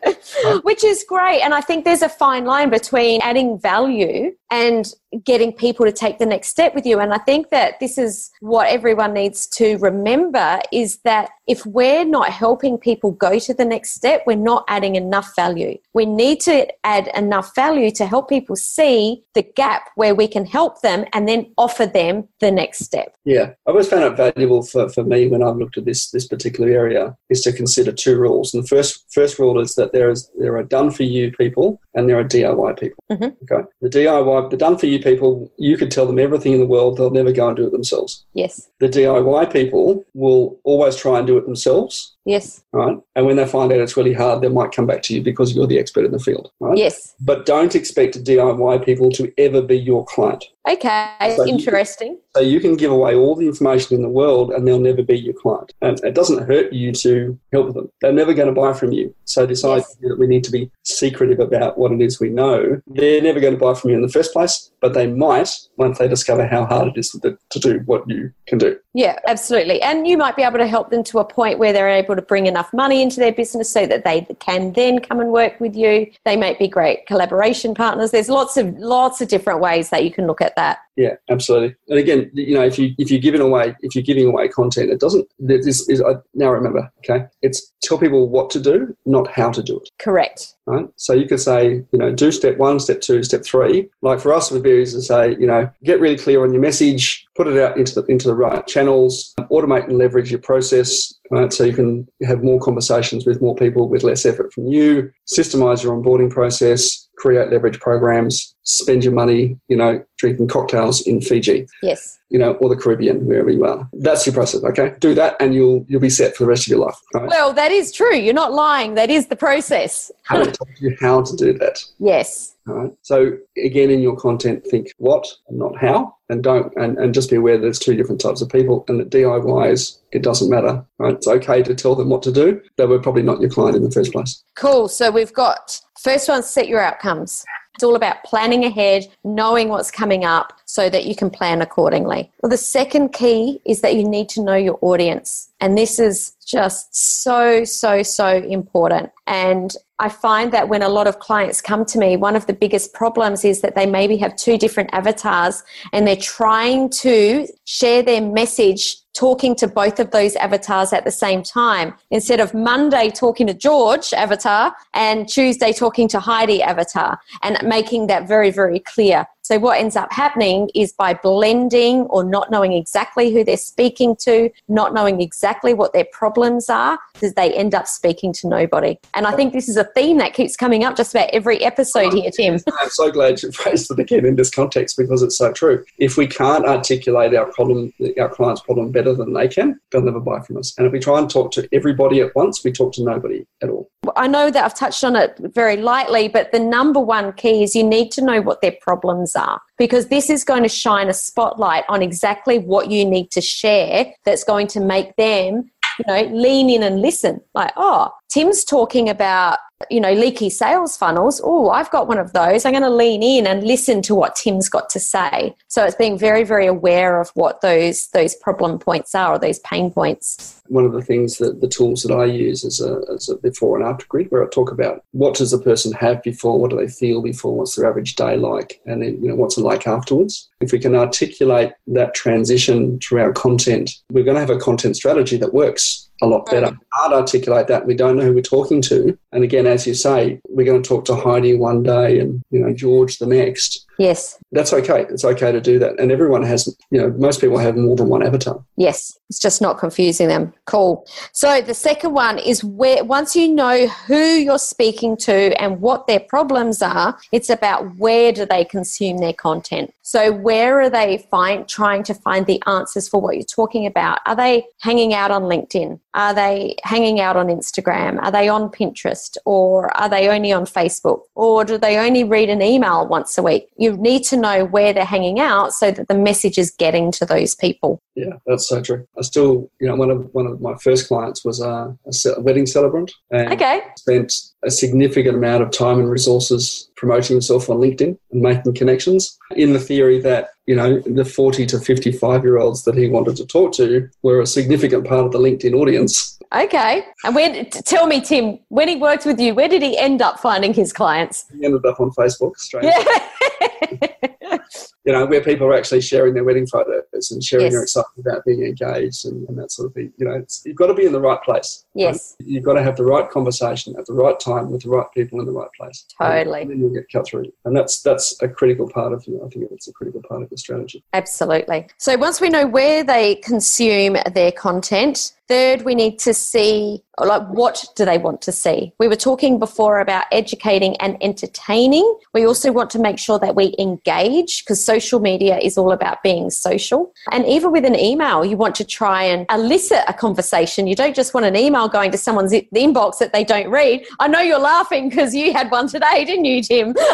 which 0.63 0.83
is 0.83 1.03
great. 1.07 1.41
And 1.41 1.55
I 1.55 1.61
think 1.61 1.85
there's 1.85 2.03
a 2.03 2.09
fine 2.09 2.45
line 2.45 2.69
between 2.69 3.19
adding 3.21 3.59
value 3.59 4.35
and 4.53 4.93
getting 5.25 5.51
people 5.51 5.83
to 5.83 5.91
take 5.91 6.19
the 6.19 6.27
next 6.27 6.49
step 6.49 6.75
with 6.75 6.85
you. 6.85 6.99
And 6.99 7.11
I 7.11 7.17
think 7.17 7.49
that 7.49 7.79
this 7.79 7.97
is 7.97 8.29
what 8.39 8.67
everyone 8.67 9.13
needs 9.13 9.47
to 9.47 9.77
remember 9.77 10.59
is 10.71 10.99
that 11.05 11.31
if 11.47 11.65
we're 11.65 12.05
not 12.05 12.29
helping 12.29 12.77
people 12.77 13.11
go 13.11 13.39
to 13.39 13.53
the 13.53 13.65
next 13.65 13.91
step, 13.91 14.23
we're 14.25 14.35
not 14.35 14.63
adding 14.67 14.95
enough 14.95 15.35
value. 15.35 15.77
We 15.93 16.05
need 16.05 16.39
to 16.41 16.67
add 16.83 17.09
enough 17.15 17.53
value 17.55 17.91
to 17.91 18.05
help 18.05 18.29
people 18.29 18.55
see 18.55 19.23
the 19.33 19.43
gap 19.43 19.89
where 19.95 20.15
we 20.15 20.27
can 20.27 20.45
help 20.45 20.81
them 20.81 21.05
and 21.13 21.27
then 21.27 21.51
offer 21.57 21.85
them 21.85 22.27
the 22.39 22.51
next 22.51 22.79
step. 22.79 23.13
Yeah, 23.25 23.53
I 23.67 23.71
always 23.71 23.87
found 23.87 24.03
it 24.03 24.15
valuable 24.15 24.63
for, 24.63 24.87
for 24.89 25.03
me 25.03 25.27
when 25.27 25.43
I've 25.43 25.57
looked 25.57 25.77
at 25.77 25.85
this 25.85 26.11
this 26.11 26.27
particular 26.27 26.69
area 26.69 27.15
is 27.29 27.41
to 27.41 27.53
consider 27.53 27.91
two 27.91 28.17
rules. 28.19 28.53
And 28.53 28.63
the 28.63 28.67
first 28.67 29.05
first 29.11 29.39
rule 29.39 29.59
is 29.59 29.75
that 29.75 29.93
there 29.93 30.09
is 30.09 30.29
there 30.37 30.55
are 30.57 30.63
done 30.63 30.91
for 30.91 31.03
you 31.03 31.31
people 31.31 31.81
and 31.93 32.09
there 32.09 32.19
are 32.19 32.23
DIY 32.23 32.79
people. 32.79 33.03
Mm-hmm. 33.11 33.29
Okay, 33.43 33.67
the 33.81 33.89
DIY 33.89 34.42
the 34.49 34.57
done 34.57 34.77
for 34.77 34.85
you 34.85 34.99
people, 34.99 35.51
you 35.57 35.77
could 35.77 35.91
tell 35.91 36.05
them 36.05 36.19
everything 36.19 36.53
in 36.53 36.59
the 36.59 36.65
world, 36.65 36.97
they'll 36.97 37.09
never 37.09 37.31
go 37.31 37.47
and 37.47 37.57
do 37.57 37.67
it 37.67 37.71
themselves. 37.71 38.25
Yes. 38.33 38.69
The 38.79 38.89
DIY 38.89 39.51
people 39.51 40.05
will 40.13 40.59
always 40.63 40.95
try 40.95 41.17
and 41.17 41.27
do 41.27 41.37
it 41.37 41.45
themselves 41.45 42.12
Yes. 42.25 42.63
Right. 42.71 42.97
And 43.15 43.25
when 43.25 43.35
they 43.35 43.45
find 43.45 43.71
out 43.71 43.79
it's 43.79 43.97
really 43.97 44.13
hard, 44.13 44.41
they 44.41 44.49
might 44.49 44.71
come 44.71 44.87
back 44.87 45.01
to 45.03 45.13
you 45.13 45.21
because 45.21 45.55
you're 45.55 45.67
the 45.67 45.79
expert 45.79 46.05
in 46.05 46.11
the 46.11 46.19
field. 46.19 46.51
Right. 46.59 46.77
Yes. 46.77 47.15
But 47.19 47.45
don't 47.45 47.75
expect 47.75 48.23
DIY 48.23 48.85
people 48.85 49.11
to 49.11 49.31
ever 49.37 49.61
be 49.61 49.77
your 49.77 50.05
client. 50.05 50.45
Okay, 50.65 51.35
so 51.35 51.45
interesting. 51.45 52.13
You, 52.13 52.21
so 52.37 52.41
you 52.41 52.61
can 52.61 52.77
give 52.77 52.91
away 52.91 53.15
all 53.15 53.35
the 53.35 53.47
information 53.47 53.97
in 53.97 54.01
the 54.01 54.07
world 54.07 54.51
and 54.51 54.65
they'll 54.65 54.79
never 54.79 55.03
be 55.03 55.19
your 55.19 55.33
client. 55.33 55.73
And 55.81 55.99
it 56.05 56.15
doesn't 56.15 56.47
hurt 56.47 56.71
you 56.71 56.93
to 56.93 57.37
help 57.51 57.73
them. 57.73 57.91
They're 57.99 58.13
never 58.13 58.33
going 58.33 58.47
to 58.47 58.59
buy 58.59 58.71
from 58.71 58.93
you. 58.93 59.13
So 59.25 59.45
this 59.45 59.63
yes. 59.63 59.85
idea 59.97 60.09
that 60.09 60.19
we 60.19 60.27
need 60.27 60.45
to 60.45 60.51
be 60.51 60.71
secretive 60.83 61.41
about 61.41 61.77
what 61.77 61.91
it 61.91 61.99
is 61.99 62.21
we 62.21 62.29
know, 62.29 62.81
they're 62.87 63.21
never 63.21 63.41
going 63.41 63.53
to 63.53 63.59
buy 63.59 63.73
from 63.73 63.89
you 63.89 63.97
in 63.97 64.01
the 64.01 64.09
first 64.09 64.31
place, 64.31 64.71
but 64.79 64.93
they 64.93 65.05
might 65.05 65.49
once 65.75 65.97
they 65.97 66.07
discover 66.07 66.47
how 66.47 66.65
hard 66.65 66.89
it 66.89 66.97
is 66.97 67.09
to, 67.09 67.37
to 67.49 67.59
do 67.59 67.79
what 67.85 68.09
you 68.09 68.31
can 68.47 68.57
do. 68.57 68.77
Yeah, 68.93 69.19
absolutely. 69.27 69.81
And 69.81 70.07
you 70.07 70.17
might 70.17 70.37
be 70.37 70.43
able 70.43 70.59
to 70.59 70.67
help 70.67 70.91
them 70.91 71.03
to 71.05 71.19
a 71.19 71.25
point 71.25 71.59
where 71.59 71.73
they're 71.73 71.89
able 71.89 72.12
to 72.15 72.21
bring 72.21 72.45
enough 72.45 72.71
money 72.73 73.01
into 73.01 73.19
their 73.19 73.31
business 73.31 73.69
so 73.69 73.85
that 73.85 74.03
they 74.03 74.27
can 74.39 74.73
then 74.73 74.99
come 74.99 75.19
and 75.19 75.31
work 75.31 75.59
with 75.59 75.75
you. 75.75 76.11
They 76.25 76.37
might 76.37 76.59
be 76.59 76.67
great 76.67 77.05
collaboration 77.05 77.73
partners. 77.73 78.11
There's 78.11 78.29
lots 78.29 78.57
of 78.57 78.77
lots 78.77 79.21
of 79.21 79.27
different 79.27 79.59
ways 79.59 79.89
that 79.89 80.03
you 80.03 80.11
can 80.11 80.27
look 80.27 80.41
at 80.41 80.55
that. 80.55 80.79
Yeah, 80.95 81.15
absolutely. 81.29 81.75
And 81.89 81.97
again, 81.97 82.29
you 82.33 82.53
know, 82.53 82.63
if 82.63 82.77
you 82.77 82.93
if 82.97 83.09
you're 83.09 83.19
giving 83.19 83.41
away 83.41 83.75
if 83.81 83.95
you're 83.95 84.03
giving 84.03 84.27
away 84.27 84.47
content, 84.47 84.91
it 84.91 84.99
doesn't. 84.99 85.27
This 85.39 85.87
is 85.89 86.01
I 86.01 86.15
now 86.35 86.49
remember. 86.49 86.91
Okay, 86.99 87.25
it's 87.41 87.73
tell 87.81 87.97
people 87.97 88.29
what 88.29 88.49
to 88.51 88.59
do, 88.59 88.95
not 89.05 89.31
how 89.31 89.51
to 89.51 89.63
do 89.63 89.77
it. 89.77 89.89
Correct. 89.99 90.53
Right. 90.65 90.87
So 90.95 91.13
you 91.13 91.27
could 91.27 91.41
say, 91.41 91.83
you 91.91 91.99
know, 91.99 92.13
do 92.13 92.31
step 92.31 92.57
one, 92.57 92.79
step 92.79 93.01
two, 93.01 93.21
step 93.23 93.43
three. 93.43 93.89
Like 94.01 94.21
for 94.21 94.33
us, 94.33 94.49
would 94.51 94.63
be 94.63 94.85
to 94.85 95.01
say, 95.01 95.31
you 95.31 95.47
know, 95.47 95.69
get 95.83 95.99
really 95.99 96.17
clear 96.17 96.43
on 96.43 96.53
your 96.53 96.61
message, 96.61 97.25
put 97.35 97.47
it 97.47 97.61
out 97.61 97.77
into 97.77 97.95
the 97.95 98.05
into 98.05 98.27
the 98.27 98.35
right 98.35 98.65
channels, 98.67 99.33
automate 99.51 99.87
and 99.87 99.97
leverage 99.97 100.31
your 100.31 100.39
process, 100.39 101.13
right? 101.31 101.51
So 101.51 101.63
you 101.63 101.73
can 101.73 102.07
have 102.21 102.43
more 102.43 102.59
conversations 102.59 103.25
with 103.25 103.41
more 103.41 103.55
people 103.55 103.89
with 103.89 104.03
less 104.03 104.25
effort 104.25 104.53
from 104.53 104.67
you. 104.67 105.11
Systemize 105.27 105.83
your 105.83 105.95
onboarding 105.95 106.29
process 106.29 107.03
create 107.23 107.49
leverage 107.51 107.79
programs, 107.79 108.53
spend 108.63 109.01
your 109.01 109.13
money, 109.13 109.57
you 109.69 109.77
know, 109.77 110.03
drinking 110.23 110.47
cocktails 110.47 111.01
in 111.01 111.19
Fiji. 111.19 111.67
Yes. 111.81 112.17
You 112.29 112.39
know, 112.39 112.53
or 112.53 112.69
the 112.69 112.77
Caribbean, 112.77 113.25
wherever 113.25 113.49
you 113.49 113.65
are. 113.65 113.89
That's 113.91 114.25
your 114.25 114.33
process, 114.33 114.63
okay? 114.63 114.95
Do 114.99 115.13
that 115.15 115.35
and 115.41 115.53
you'll 115.53 115.85
you'll 115.89 115.99
be 115.99 116.09
set 116.09 116.33
for 116.35 116.43
the 116.43 116.49
rest 116.49 116.63
of 116.63 116.69
your 116.69 116.79
life. 116.79 116.95
Right? 117.13 117.27
Well, 117.27 117.51
that 117.53 117.71
is 117.71 117.91
true. 117.91 118.15
You're 118.15 118.33
not 118.33 118.53
lying. 118.53 118.95
That 118.95 119.09
is 119.09 119.27
the 119.27 119.35
process. 119.35 120.11
I 120.29 120.43
told 120.45 120.69
you 120.79 120.95
how 121.01 121.23
to 121.23 121.35
do 121.35 121.51
that. 121.57 121.83
Yes. 121.99 122.55
All 122.69 122.75
right. 122.75 122.91
So 123.01 123.37
again, 123.57 123.89
in 123.89 123.99
your 123.99 124.15
content, 124.15 124.65
think 124.65 124.93
what 124.97 125.27
not 125.49 125.77
how, 125.77 126.15
and 126.29 126.41
don't 126.41 126.73
and, 126.77 126.97
and 126.97 127.13
just 127.13 127.29
be 127.29 127.35
aware 127.35 127.57
that 127.57 127.63
there's 127.63 127.79
two 127.79 127.95
different 127.95 128.21
types 128.21 128.41
of 128.41 128.47
people, 128.47 128.85
and 128.87 128.97
that 129.01 129.09
DIYs 129.09 129.99
it 130.13 130.23
doesn't 130.23 130.49
matter. 130.49 130.85
Right? 130.99 131.15
It's 131.15 131.27
okay 131.27 131.61
to 131.63 131.75
tell 131.75 131.95
them 131.95 132.09
what 132.09 132.23
to 132.23 132.31
do. 132.31 132.61
They 132.77 132.85
were 132.85 132.99
probably 132.99 133.23
not 133.23 133.41
your 133.41 133.49
client 133.49 133.75
in 133.75 133.83
the 133.83 133.91
first 133.91 134.13
place. 134.13 134.41
Cool. 134.55 134.87
So 134.87 135.11
we've 135.11 135.33
got 135.33 135.81
first 135.99 136.29
one: 136.29 136.41
set 136.41 136.69
your 136.69 136.79
outcomes. 136.79 137.43
It's 137.75 137.83
all 137.83 137.95
about 137.95 138.23
planning 138.23 138.65
ahead, 138.65 139.07
knowing 139.23 139.69
what's 139.69 139.89
coming 139.89 140.23
up 140.23 140.53
so 140.65 140.89
that 140.89 141.05
you 141.05 141.15
can 141.15 141.29
plan 141.29 141.61
accordingly. 141.61 142.31
Well, 142.41 142.49
the 142.49 142.57
second 142.57 143.09
key 143.09 143.61
is 143.65 143.81
that 143.81 143.95
you 143.95 144.07
need 144.07 144.29
to 144.29 144.43
know 144.43 144.55
your 144.55 144.77
audience. 144.81 145.49
And 145.63 145.77
this 145.77 145.97
is 145.97 146.33
just 146.45 146.93
so, 147.23 147.63
so, 147.63 148.03
so 148.03 148.27
important. 148.27 149.11
And 149.27 149.73
I 149.97 150.09
find 150.09 150.51
that 150.51 150.67
when 150.67 150.81
a 150.81 150.89
lot 150.89 151.07
of 151.07 151.19
clients 151.19 151.61
come 151.61 151.85
to 151.85 151.97
me, 151.97 152.17
one 152.17 152.35
of 152.35 152.47
the 152.47 152.53
biggest 152.53 152.93
problems 152.93 153.45
is 153.45 153.61
that 153.61 153.73
they 153.73 153.85
maybe 153.85 154.17
have 154.17 154.35
two 154.35 154.57
different 154.57 154.89
avatars 154.91 155.63
and 155.93 156.05
they're 156.05 156.17
trying 156.17 156.89
to 156.89 157.47
share 157.63 158.03
their 158.03 158.19
message 158.21 158.97
talking 159.13 159.55
to 159.55 159.67
both 159.69 160.01
of 160.01 160.11
those 160.11 160.35
avatars 160.35 160.91
at 160.91 161.05
the 161.05 161.11
same 161.11 161.41
time 161.43 161.93
instead 162.11 162.41
of 162.41 162.53
Monday 162.53 163.09
talking 163.09 163.47
to 163.47 163.53
George 163.53 164.11
avatar 164.11 164.75
and 164.93 165.29
Tuesday 165.29 165.71
talking 165.71 166.09
to 166.09 166.19
Heidi 166.19 166.61
avatar 166.61 167.17
and 167.41 167.57
making 167.63 168.07
that 168.07 168.27
very, 168.27 168.51
very 168.51 168.79
clear. 168.79 169.25
So, 169.43 169.59
what 169.59 169.77
ends 169.77 169.97
up 169.97 170.11
happening 170.13 170.69
is 170.73 170.93
by 170.93 171.13
blending 171.13 172.03
or 172.03 172.23
not 172.23 172.49
knowing 172.49 172.71
exactly 172.71 173.33
who 173.33 173.43
they're 173.43 173.57
speaking 173.57 174.15
to, 174.21 174.49
not 174.69 174.93
knowing 174.93 175.19
exactly 175.19 175.73
what 175.73 175.91
their 175.91 176.05
problems 176.13 176.69
are, 176.69 176.97
is 177.21 177.33
they 177.33 177.53
end 177.53 177.75
up 177.75 177.85
speaking 177.85 178.31
to 178.33 178.47
nobody. 178.47 178.97
And 179.13 179.27
I 179.27 179.33
think 179.33 179.51
this 179.51 179.67
is 179.67 179.75
a 179.75 179.83
theme 179.83 180.17
that 180.19 180.33
keeps 180.33 180.55
coming 180.55 180.85
up 180.85 180.95
just 180.95 181.13
about 181.13 181.29
every 181.33 181.61
episode 181.61 182.13
here, 182.13 182.31
Tim. 182.31 182.57
I'm 182.79 182.89
so 182.89 183.11
glad 183.11 183.43
you 183.43 183.51
phrased 183.51 183.91
it 183.91 183.99
again 183.99 184.25
in 184.25 184.37
this 184.37 184.49
context 184.49 184.95
because 184.97 185.21
it's 185.21 185.37
so 185.37 185.51
true. 185.51 185.83
If 185.97 186.15
we 186.15 186.25
can't 186.25 186.65
articulate 186.65 187.35
our 187.35 187.51
problem, 187.51 187.91
our 188.17 188.29
client's 188.29 188.61
problem 188.61 188.93
better 188.93 189.13
than 189.13 189.33
they 189.33 189.49
can, 189.49 189.77
they'll 189.91 190.01
never 190.01 190.21
buy 190.21 190.39
from 190.39 190.55
us. 190.55 190.73
And 190.77 190.87
if 190.87 190.93
we 190.93 190.99
try 190.99 191.19
and 191.19 191.29
talk 191.29 191.51
to 191.51 191.67
everybody 191.73 192.21
at 192.21 192.33
once, 192.33 192.63
we 192.63 192.71
talk 192.71 192.93
to 192.93 193.03
nobody 193.03 193.45
at 193.61 193.69
all. 193.69 193.89
I 194.15 194.27
know 194.27 194.51
that 194.51 194.63
I've 194.63 194.75
touched 194.75 195.03
on 195.03 195.17
it 195.17 195.37
very 195.37 195.77
lightly, 195.77 196.27
but 196.27 196.51
the 196.51 196.59
number 196.59 196.99
one 196.99 197.33
key 197.33 197.63
is 197.63 197.75
you 197.75 197.83
need 197.83 198.11
to 198.13 198.21
know 198.23 198.41
what 198.41 198.61
their 198.61 198.75
problems 198.81 199.32
are 199.35 199.61
because 199.77 200.07
this 200.07 200.29
is 200.29 200.43
going 200.43 200.63
to 200.63 200.69
shine 200.69 201.09
a 201.09 201.13
spotlight 201.13 201.83
on 201.89 202.01
exactly 202.01 202.59
what 202.59 202.89
you 202.89 203.05
need 203.05 203.31
to 203.31 203.41
share 203.41 204.13
that's 204.25 204.43
going 204.43 204.67
to 204.67 204.79
make 204.79 205.15
them 205.15 205.69
you 205.99 206.05
know 206.07 206.21
lean 206.33 206.69
in 206.69 206.83
and 206.83 207.01
listen. 207.01 207.41
Like 207.53 207.73
oh 207.77 208.11
tim's 208.29 208.63
talking 208.63 209.09
about 209.09 209.59
you 209.89 209.99
know, 209.99 210.13
leaky 210.13 210.49
sales 210.49 210.97
funnels. 210.97 211.41
Oh, 211.43 211.69
I've 211.69 211.89
got 211.91 212.07
one 212.07 212.17
of 212.17 212.33
those. 212.33 212.65
I'm 212.65 212.71
going 212.71 212.83
to 212.83 212.89
lean 212.89 213.23
in 213.23 213.47
and 213.47 213.63
listen 213.63 214.01
to 214.03 214.15
what 214.15 214.35
Tim's 214.35 214.69
got 214.69 214.89
to 214.91 214.99
say. 214.99 215.55
So 215.67 215.83
it's 215.83 215.95
being 215.95 216.17
very, 216.17 216.43
very 216.43 216.67
aware 216.67 217.19
of 217.19 217.29
what 217.33 217.61
those 217.61 218.07
those 218.09 218.35
problem 218.35 218.79
points 218.79 219.15
are 219.15 219.33
or 219.33 219.39
those 219.39 219.59
pain 219.59 219.91
points. 219.91 220.61
One 220.67 220.85
of 220.85 220.93
the 220.93 221.01
things 221.01 221.37
that 221.37 221.61
the 221.61 221.67
tools 221.67 222.03
that 222.03 222.13
I 222.13 222.25
use 222.25 222.63
is 222.63 222.81
a, 222.81 223.01
as 223.13 223.29
a 223.29 223.35
before 223.35 223.77
and 223.77 223.85
after 223.85 224.05
grid, 224.07 224.31
where 224.31 224.43
I 224.43 224.49
talk 224.49 224.71
about 224.71 225.03
what 225.11 225.35
does 225.35 225.53
a 225.53 225.59
person 225.59 225.91
have 225.93 226.23
before, 226.23 226.59
what 226.59 226.71
do 226.71 226.77
they 226.77 226.87
feel 226.87 227.21
before, 227.21 227.55
what's 227.55 227.75
their 227.75 227.89
average 227.89 228.15
day 228.15 228.37
like, 228.37 228.81
and 228.85 229.01
then 229.01 229.21
you 229.21 229.29
know 229.29 229.35
what's 229.35 229.57
it 229.57 229.61
like 229.61 229.87
afterwards. 229.87 230.49
If 230.61 230.71
we 230.71 230.79
can 230.79 230.95
articulate 230.95 231.73
that 231.87 232.13
transition 232.13 232.99
through 232.99 233.21
our 233.21 233.33
content, 233.33 233.91
we're 234.11 234.23
going 234.23 234.35
to 234.35 234.41
have 234.41 234.49
a 234.49 234.57
content 234.57 234.95
strategy 234.95 235.37
that 235.37 235.53
works 235.53 236.02
a 236.21 236.27
lot 236.27 236.45
better. 236.45 236.77
Hard 236.93 237.11
to 237.11 237.15
articulate 237.17 237.67
that. 237.67 237.85
We 237.85 237.95
don't 237.95 238.17
know 238.17 238.23
who 238.23 238.33
we're 238.33 238.41
talking 238.41 238.81
to. 238.83 239.17
And 239.31 239.43
again, 239.43 239.67
as 239.67 239.85
you 239.87 239.93
say, 239.93 240.39
we're 240.47 240.65
going 240.65 240.81
to 240.81 240.87
talk 240.87 241.05
to 241.05 241.15
Heidi 241.15 241.55
one 241.55 241.83
day 241.83 242.19
and, 242.19 242.41
you 242.49 242.59
know, 242.59 242.73
George 242.73 243.17
the 243.17 243.25
next. 243.25 243.85
Yes. 243.97 244.39
That's 244.51 244.73
okay. 244.73 245.05
It's 245.09 245.25
okay 245.25 245.51
to 245.51 245.61
do 245.61 245.79
that. 245.79 245.99
And 245.99 246.11
everyone 246.11 246.43
has, 246.43 246.67
you 246.89 246.99
know, 246.99 247.11
most 247.11 247.41
people 247.41 247.57
have 247.57 247.75
more 247.75 247.95
than 247.95 248.09
one 248.09 248.23
avatar. 248.23 248.63
Yes. 248.75 249.17
It's 249.29 249.39
just 249.39 249.61
not 249.61 249.77
confusing 249.77 250.27
them. 250.27 250.53
Cool. 250.65 251.05
So 251.31 251.61
the 251.61 251.73
second 251.73 252.13
one 252.13 252.37
is 252.37 252.63
where 252.63 253.03
once 253.03 253.35
you 253.35 253.47
know 253.47 253.87
who 253.87 254.15
you're 254.15 254.59
speaking 254.59 255.17
to 255.17 255.59
and 255.61 255.81
what 255.81 256.07
their 256.07 256.19
problems 256.19 256.81
are, 256.81 257.17
it's 257.31 257.49
about 257.49 257.95
where 257.97 258.31
do 258.31 258.45
they 258.45 258.65
consume 258.65 259.17
their 259.17 259.33
content. 259.33 259.93
So 260.01 260.31
where 260.31 260.81
are 260.81 260.89
they 260.89 261.25
find 261.31 261.67
trying 261.67 262.03
to 262.03 262.13
find 262.13 262.45
the 262.45 262.61
answers 262.67 263.07
for 263.07 263.21
what 263.21 263.35
you're 263.35 263.43
talking 263.43 263.85
about? 263.85 264.19
Are 264.25 264.35
they 264.35 264.65
hanging 264.81 265.13
out 265.13 265.31
on 265.31 265.43
LinkedIn? 265.43 265.99
Are 266.13 266.33
they 266.33 266.75
hanging 266.83 267.19
out 267.19 267.35
on 267.35 267.47
Instagram? 267.47 268.21
Are 268.21 268.31
they 268.31 268.49
on 268.49 268.69
Pinterest? 268.69 269.37
Or 269.45 269.95
are 269.97 270.09
they 270.09 270.29
only 270.29 270.51
on 270.51 270.65
Facebook? 270.65 271.21
Or 271.35 271.65
do 271.65 271.77
they 271.77 271.97
only 271.97 272.23
read 272.23 272.49
an 272.49 272.61
email 272.61 273.07
once 273.07 273.37
a 273.37 273.43
week? 273.43 273.69
You 273.83 273.97
need 273.97 274.23
to 274.25 274.37
know 274.37 274.65
where 274.65 274.93
they're 274.93 275.05
hanging 275.05 275.39
out 275.39 275.73
so 275.73 275.91
that 275.91 276.07
the 276.07 276.17
message 276.17 276.57
is 276.57 276.71
getting 276.71 277.11
to 277.13 277.25
those 277.25 277.55
people. 277.55 278.01
Yeah, 278.15 278.37
that's 278.45 278.67
so 278.67 278.81
true. 278.81 279.07
I 279.17 279.21
still, 279.23 279.69
you 279.79 279.87
know, 279.87 279.95
one 279.95 280.09
of 280.09 280.33
one 280.33 280.45
of 280.47 280.61
my 280.61 280.75
first 280.75 281.07
clients 281.07 281.43
was 281.43 281.59
a, 281.59 281.95
a 282.05 282.41
wedding 282.41 282.65
celebrant. 282.65 283.11
And 283.31 283.51
okay. 283.53 283.81
Spent 283.97 284.33
a 284.63 284.71
significant 284.71 285.35
amount 285.35 285.63
of 285.63 285.71
time 285.71 285.99
and 285.99 286.09
resources 286.09 286.89
promoting 286.95 287.35
himself 287.35 287.69
on 287.69 287.77
LinkedIn 287.77 288.17
and 288.31 288.41
making 288.41 288.73
connections. 288.75 289.37
In 289.55 289.73
the 289.73 289.79
theory 289.79 290.21
that 290.21 290.51
you 290.65 290.75
know 290.75 290.99
the 290.99 291.25
40 291.25 291.65
to 291.67 291.79
55 291.79 292.43
year 292.43 292.57
olds 292.57 292.83
that 292.83 292.95
he 292.95 293.09
wanted 293.09 293.35
to 293.37 293.45
talk 293.45 293.73
to 293.73 294.09
were 294.21 294.41
a 294.41 294.47
significant 294.47 295.05
part 295.05 295.25
of 295.25 295.31
the 295.31 295.39
LinkedIn 295.39 295.73
audience. 295.73 296.39
Okay, 296.55 297.03
and 297.23 297.35
when 297.35 297.69
tell 297.69 298.05
me, 298.07 298.21
Tim, 298.21 298.59
when 298.69 298.87
he 298.87 298.95
worked 298.95 299.25
with 299.25 299.39
you, 299.39 299.55
where 299.55 299.67
did 299.67 299.81
he 299.81 299.97
end 299.97 300.21
up 300.21 300.39
finding 300.39 300.73
his 300.73 300.93
clients? 300.93 301.45
He 301.51 301.65
ended 301.65 301.85
up 301.85 301.99
on 301.99 302.11
Facebook. 302.11 302.57
Straight. 302.57 302.85
Yeah. 302.85 303.03
you 305.05 305.11
know, 305.11 305.25
where 305.25 305.41
people 305.41 305.67
are 305.67 305.73
actually 305.73 306.01
sharing 306.01 306.33
their 306.33 306.43
wedding 306.43 306.65
photos 306.67 307.31
and 307.31 307.43
sharing 307.43 307.65
yes. 307.65 307.73
their 307.73 307.83
excitement 307.83 308.27
about 308.27 308.45
being 308.45 308.63
engaged 308.63 309.25
and, 309.25 309.47
and 309.49 309.57
that 309.57 309.71
sort 309.71 309.87
of 309.87 309.93
thing. 309.93 310.13
You 310.17 310.25
know, 310.25 310.45
you've 310.65 310.77
got 310.77 310.87
to 310.87 310.93
be 310.93 311.05
in 311.05 311.11
the 311.11 311.19
right 311.19 311.41
place. 311.43 311.85
Yes. 311.93 312.35
Right? 312.39 312.47
You've 312.49 312.63
got 312.63 312.73
to 312.73 312.83
have 312.83 312.95
the 312.95 313.05
right 313.05 313.29
conversation 313.29 313.95
at 313.97 314.05
the 314.05 314.13
right 314.13 314.39
time 314.39 314.71
with 314.71 314.83
the 314.83 314.89
right 314.89 315.07
people 315.13 315.39
in 315.39 315.45
the 315.45 315.51
right 315.51 315.69
place. 315.77 316.05
Totally. 316.21 316.61
And 316.61 316.71
then 316.71 316.79
you'll 316.79 316.93
get 316.93 317.11
cut 317.11 317.27
through. 317.27 317.51
And 317.65 317.75
that's 317.75 318.01
that's 318.01 318.41
a 318.41 318.47
critical 318.47 318.89
part 318.89 319.13
of, 319.13 319.25
you 319.27 319.37
know, 319.37 319.45
I 319.45 319.49
think 319.49 319.69
it's 319.71 319.87
a 319.87 319.93
critical 319.93 320.21
part 320.27 320.41
of 320.41 320.49
the 320.49 320.57
strategy. 320.57 321.03
Absolutely. 321.13 321.87
So 321.97 322.15
once 322.17 322.39
we 322.39 322.49
know 322.49 322.65
where 322.65 323.03
they 323.03 323.35
consume 323.35 324.17
their 324.33 324.51
content, 324.51 325.33
Third, 325.47 325.81
we 325.81 325.93
need 325.93 326.19
to 326.19 326.33
see 326.33 327.03
like 327.19 327.45
what 327.49 327.85
do 327.95 328.05
they 328.05 328.17
want 328.17 328.41
to 328.41 328.51
see. 328.51 328.93
We 328.97 329.07
were 329.07 329.15
talking 329.15 329.59
before 329.59 329.99
about 329.99 330.25
educating 330.31 330.95
and 330.97 331.15
entertaining. 331.21 332.17
We 332.33 332.45
also 332.45 332.71
want 332.71 332.89
to 332.91 332.99
make 332.99 333.19
sure 333.19 333.37
that 333.39 333.55
we 333.55 333.75
engage 333.77 334.63
because 334.63 334.83
social 334.83 335.19
media 335.19 335.59
is 335.59 335.77
all 335.77 335.91
about 335.91 336.23
being 336.23 336.49
social. 336.49 337.13
And 337.31 337.45
even 337.45 337.71
with 337.71 337.85
an 337.85 337.99
email, 337.99 338.43
you 338.45 338.57
want 338.57 338.73
to 338.75 338.85
try 338.85 339.23
and 339.23 339.45
elicit 339.51 339.99
a 340.07 340.13
conversation. 340.13 340.87
You 340.87 340.95
don't 340.95 341.15
just 341.15 341.33
want 341.33 341.45
an 341.45 341.55
email 341.55 341.87
going 341.87 342.11
to 342.11 342.17
someone's 342.17 342.53
inbox 342.53 343.19
that 343.19 343.33
they 343.33 343.43
don't 343.43 343.69
read. 343.69 344.05
I 344.19 344.27
know 344.27 344.39
you're 344.39 344.57
laughing 344.59 345.09
because 345.09 345.35
you 345.35 345.53
had 345.53 345.69
one 345.69 345.87
today, 345.87 346.25
didn't 346.25 346.45
you, 346.45 346.63
Tim? 346.63 346.93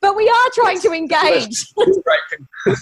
but 0.00 0.16
we 0.16 0.28
are 0.28 0.50
trying 0.54 0.80
to 0.80 0.92
engage. 0.92 1.72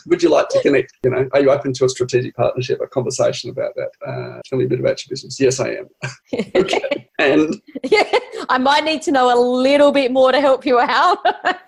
Would 0.07 0.23
you 0.23 0.29
like 0.29 0.49
to 0.51 0.61
connect? 0.61 0.93
You 1.05 1.11
know, 1.11 1.29
are 1.33 1.41
you 1.41 1.51
open 1.51 1.73
to 1.75 1.85
a 1.87 1.89
strategic 1.89 2.35
partnership, 2.35 2.81
a 2.83 2.87
conversation 2.87 3.20
about 3.51 3.75
that? 3.77 3.91
Uh, 4.07 4.41
tell 4.45 4.59
me 4.59 4.65
a 4.65 4.69
bit 4.69 4.81
about 4.81 5.05
your 5.05 5.11
business. 5.11 5.39
Yes, 5.41 5.61
I 5.61 5.71
am. 5.71 5.89
okay. 6.55 7.10
And 7.21 7.61
yeah, 7.85 8.11
I 8.49 8.59
might 8.59 8.85
need 8.85 9.03
to 9.03 9.13
know 9.13 9.33
a 9.33 9.39
little 9.39 9.93
bit 9.93 10.11
more 10.11 10.33
to 10.33 10.41
help 10.41 10.65
you 10.65 10.79
out. 10.81 11.19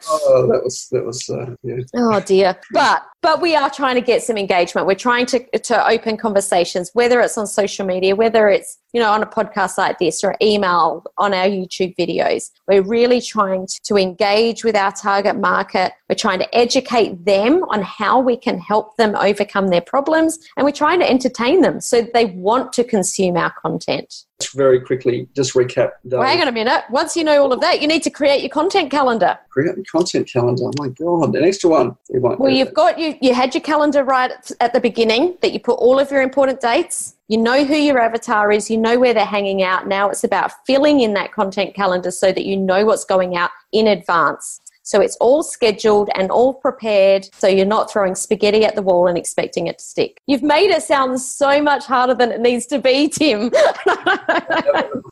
oh, 0.09 0.49
that 0.51 0.63
was 0.65 0.89
that 0.91 1.05
was 1.05 1.29
uh, 1.29 1.55
yeah. 1.63 1.83
Oh 1.95 2.21
dear, 2.21 2.59
but 2.73 3.03
but 3.21 3.41
we 3.41 3.55
are 3.55 3.71
trying 3.71 3.95
to 3.95 4.01
get 4.01 4.23
some 4.23 4.37
engagement. 4.37 4.87
We're 4.87 4.95
trying 4.95 5.27
to 5.27 5.59
to 5.59 5.89
open 5.89 6.17
conversations, 6.17 6.91
whether 6.95 7.21
it's 7.21 7.37
on 7.37 7.47
social 7.47 7.87
media, 7.87 8.17
whether 8.17 8.49
it's 8.49 8.79
you 8.95 9.01
know 9.01 9.11
on 9.11 9.23
a 9.23 9.27
podcast 9.27 9.77
like 9.77 9.99
this 9.99 10.25
or 10.25 10.37
email 10.41 11.05
on 11.19 11.35
our 11.35 11.47
YouTube 11.47 11.95
videos. 11.97 12.51
We're 12.67 12.83
really 12.83 13.21
trying 13.21 13.69
to 13.85 13.97
engage 13.97 14.65
with 14.65 14.75
our 14.75 14.93
target 14.93 15.39
market. 15.39 15.93
We're 16.09 16.17
trying 16.17 16.39
to 16.39 16.57
educate 16.57 17.25
them 17.27 17.63
on 17.65 17.83
how 17.83 18.21
we 18.21 18.39
can 18.39 18.59
help 18.59 18.97
them 18.97 19.15
overcome 19.17 19.69
their 19.69 19.83
problems, 19.83 20.39
and 20.57 20.65
we're 20.65 20.73
trying 20.73 21.01
to 21.01 21.09
entertain 21.09 21.61
them 21.61 21.81
so 21.81 22.07
they 22.15 22.25
want 22.25 22.73
to 22.73 22.85
consume 22.85 23.37
our 23.37 23.53
content 23.61 24.25
very 24.51 24.81
quickly 24.81 25.29
just 25.35 25.42
recap. 25.51 25.91
Well, 26.05 26.23
hang 26.23 26.41
on 26.41 26.49
a 26.49 26.53
minute. 26.53 26.85
Once 26.89 27.17
you 27.17 27.25
know 27.25 27.43
all 27.43 27.53
of 27.53 27.61
that, 27.61 27.83
you 27.83 27.89
need 27.89 28.03
to 28.05 28.11
create 28.11 28.41
your 28.41 28.51
content 28.51 28.91
calendar. 28.91 29.39
Create 29.51 29.75
the 29.75 29.85
content 29.85 30.31
calendar. 30.33 30.63
Oh 30.65 30.73
my 30.79 30.89
god, 30.89 31.35
an 31.35 31.43
extra 31.43 31.69
one. 31.69 31.97
You 32.09 32.21
well, 32.21 32.49
you've 32.49 32.73
got 32.73 32.99
you. 32.99 33.19
You 33.21 33.35
had 33.35 33.55
your 33.55 33.63
calendar 33.63 34.05
right 34.05 34.33
at 34.61 34.73
the 34.73 34.81
beginning 34.81 35.37
that 35.43 35.53
you 35.53 35.61
put 35.61 35.75
all 35.75 35.99
of 35.99 36.11
your 36.11 36.23
important 36.23 36.61
dates. 36.61 37.17
You 37.29 37.39
know 37.39 37.65
who 37.65 37.75
your 37.75 37.99
avatar 37.99 38.53
is. 38.53 38.71
You 38.71 38.79
know 38.79 38.99
where 38.99 39.13
they're 39.13 39.25
hanging 39.25 39.63
out. 39.63 39.89
Now 39.89 40.09
it's 40.09 40.25
about 40.25 40.53
filling 40.67 41.01
in 41.01 41.15
that 41.15 41.33
content 41.33 41.75
calendar 41.75 42.11
so 42.11 42.31
that 42.31 42.45
you 42.45 42.57
know 42.57 42.85
what's 42.85 43.05
going 43.05 43.37
out 43.37 43.51
in 43.73 43.89
advance. 43.89 44.61
So 44.83 45.01
it's 45.01 45.17
all 45.17 45.43
scheduled 45.43 46.11
and 46.15 46.31
all 46.31 46.55
prepared. 46.55 47.29
So 47.35 47.47
you're 47.47 47.65
not 47.65 47.91
throwing 47.91 48.15
spaghetti 48.15 48.65
at 48.65 48.75
the 48.75 48.83
wall 48.83 49.07
and 49.07 49.17
expecting 49.17 49.69
it 49.69 49.79
to 49.79 49.85
stick. 49.85 50.21
You've 50.27 50.43
made 50.43 50.71
it 50.71 50.83
sound 50.83 51.21
so 51.21 51.63
much 51.63 51.87
harder 51.87 52.15
than 52.15 52.33
it 52.33 52.41
needs 52.41 52.67
to 52.67 52.79
be, 52.79 53.09
Tim. 53.09 53.51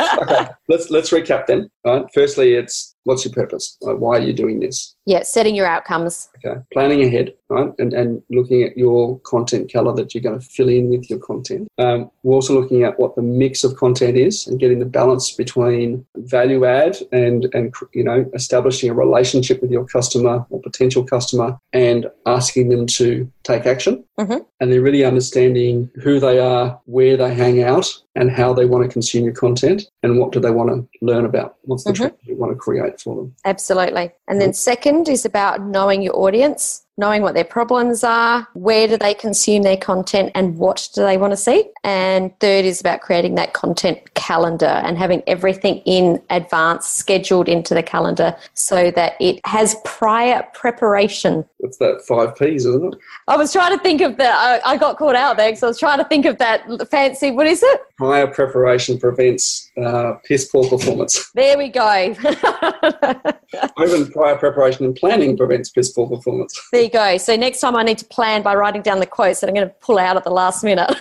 okay, 0.22 0.48
let's 0.68 0.90
let's 0.90 1.10
recap 1.10 1.46
then. 1.46 1.70
Right. 1.84 2.04
Firstly, 2.14 2.54
it's 2.54 2.94
what's 3.08 3.24
your 3.24 3.32
purpose? 3.32 3.76
Like, 3.80 3.96
why 3.96 4.18
are 4.18 4.20
you 4.20 4.34
doing 4.34 4.60
this? 4.60 4.94
Yeah, 5.06 5.22
setting 5.22 5.54
your 5.54 5.66
outcomes. 5.66 6.28
Okay, 6.44 6.60
planning 6.72 7.02
ahead, 7.02 7.34
right, 7.48 7.72
and 7.78 7.94
and 7.94 8.22
looking 8.30 8.62
at 8.62 8.76
your 8.76 9.18
content 9.20 9.70
calendar 9.70 10.02
that 10.02 10.14
you're 10.14 10.22
going 10.22 10.38
to 10.38 10.44
fill 10.44 10.68
in 10.68 10.90
with 10.90 11.08
your 11.08 11.18
content. 11.18 11.68
Um, 11.78 12.10
we're 12.22 12.34
also 12.34 12.58
looking 12.60 12.82
at 12.84 12.98
what 12.98 13.16
the 13.16 13.22
mix 13.22 13.64
of 13.64 13.76
content 13.76 14.16
is 14.18 14.46
and 14.46 14.60
getting 14.60 14.78
the 14.78 14.84
balance 14.84 15.32
between 15.32 16.04
value 16.16 16.66
add 16.66 16.98
and 17.10 17.48
and 17.54 17.74
you 17.94 18.04
know 18.04 18.30
establishing 18.34 18.90
a 18.90 18.94
relationship 18.94 19.62
with 19.62 19.70
your 19.70 19.86
customer 19.86 20.44
or 20.50 20.60
potential 20.60 21.02
customer 21.04 21.58
and 21.72 22.06
asking 22.26 22.68
them 22.68 22.86
to 22.86 23.30
take 23.42 23.64
action. 23.66 24.04
Mm-hmm. 24.20 24.38
And 24.60 24.72
they're 24.72 24.82
really 24.82 25.04
understanding 25.04 25.90
who 26.02 26.18
they 26.20 26.40
are, 26.40 26.78
where 26.84 27.16
they 27.16 27.32
hang 27.32 27.62
out, 27.62 27.88
and 28.14 28.30
how 28.30 28.52
they 28.52 28.66
want 28.66 28.84
to 28.84 28.92
consume 28.92 29.24
your 29.24 29.34
content 29.34 29.77
and 30.02 30.18
what 30.18 30.32
do 30.32 30.40
they 30.40 30.50
want 30.50 30.70
to 30.70 30.88
learn 31.04 31.24
about. 31.24 31.56
What's 31.62 31.84
the 31.84 31.92
mm-hmm. 31.92 32.30
you 32.30 32.36
want 32.36 32.52
to 32.52 32.56
create 32.56 33.00
for 33.00 33.16
them? 33.16 33.34
Absolutely. 33.44 34.12
And 34.28 34.40
then 34.40 34.52
second 34.52 35.08
is 35.08 35.24
about 35.24 35.62
knowing 35.62 36.02
your 36.02 36.16
audience 36.16 36.84
knowing 36.98 37.22
what 37.22 37.34
their 37.34 37.44
problems 37.44 38.02
are, 38.02 38.46
where 38.54 38.88
do 38.88 38.98
they 38.98 39.14
consume 39.14 39.62
their 39.62 39.76
content, 39.76 40.32
and 40.34 40.58
what 40.58 40.88
do 40.94 41.02
they 41.02 41.16
want 41.16 41.32
to 41.32 41.36
see. 41.36 41.64
And 41.84 42.38
third 42.40 42.64
is 42.64 42.80
about 42.80 43.00
creating 43.00 43.36
that 43.36 43.54
content 43.54 44.12
calendar 44.14 44.66
and 44.66 44.98
having 44.98 45.22
everything 45.26 45.76
in 45.86 46.20
advance 46.28 46.86
scheduled 46.86 47.48
into 47.48 47.72
the 47.72 47.82
calendar 47.82 48.36
so 48.54 48.90
that 48.90 49.14
it 49.20 49.40
has 49.46 49.76
prior 49.84 50.46
preparation. 50.52 51.44
It's 51.60 51.78
that 51.78 52.04
five 52.06 52.36
P's, 52.36 52.66
isn't 52.66 52.94
it? 52.94 53.00
I 53.28 53.36
was 53.36 53.52
trying 53.52 53.76
to 53.76 53.82
think 53.82 54.00
of 54.00 54.16
that. 54.16 54.34
I, 54.36 54.72
I 54.72 54.76
got 54.76 54.98
caught 54.98 55.14
out 55.14 55.36
there 55.36 55.48
because 55.48 55.62
I 55.62 55.68
was 55.68 55.78
trying 55.78 55.98
to 55.98 56.04
think 56.04 56.26
of 56.26 56.38
that 56.38 56.90
fancy, 56.90 57.30
what 57.30 57.46
is 57.46 57.62
it? 57.62 57.80
Prior 57.96 58.26
preparation 58.26 58.98
prevents 58.98 59.70
uh, 59.80 60.14
piss 60.24 60.46
poor 60.46 60.68
performance. 60.68 61.30
There 61.38 61.56
we 61.56 61.68
go. 61.68 62.16
Even 63.80 64.10
prior 64.10 64.36
preparation 64.36 64.84
and 64.86 64.96
planning 64.96 65.36
prevents 65.36 65.70
piss 65.70 65.92
poor 65.92 66.08
performance. 66.08 66.60
There 66.72 66.87
you 66.88 66.98
go. 66.98 67.18
So 67.18 67.36
next 67.36 67.60
time 67.60 67.76
I 67.76 67.82
need 67.82 67.98
to 67.98 68.04
plan 68.04 68.42
by 68.42 68.54
writing 68.54 68.82
down 68.82 69.00
the 69.00 69.06
quotes 69.06 69.40
that 69.40 69.48
I'm 69.48 69.54
going 69.54 69.68
to 69.68 69.74
pull 69.80 69.98
out 69.98 70.16
at 70.16 70.24
the 70.24 70.30
last 70.30 70.64
minute. 70.64 70.90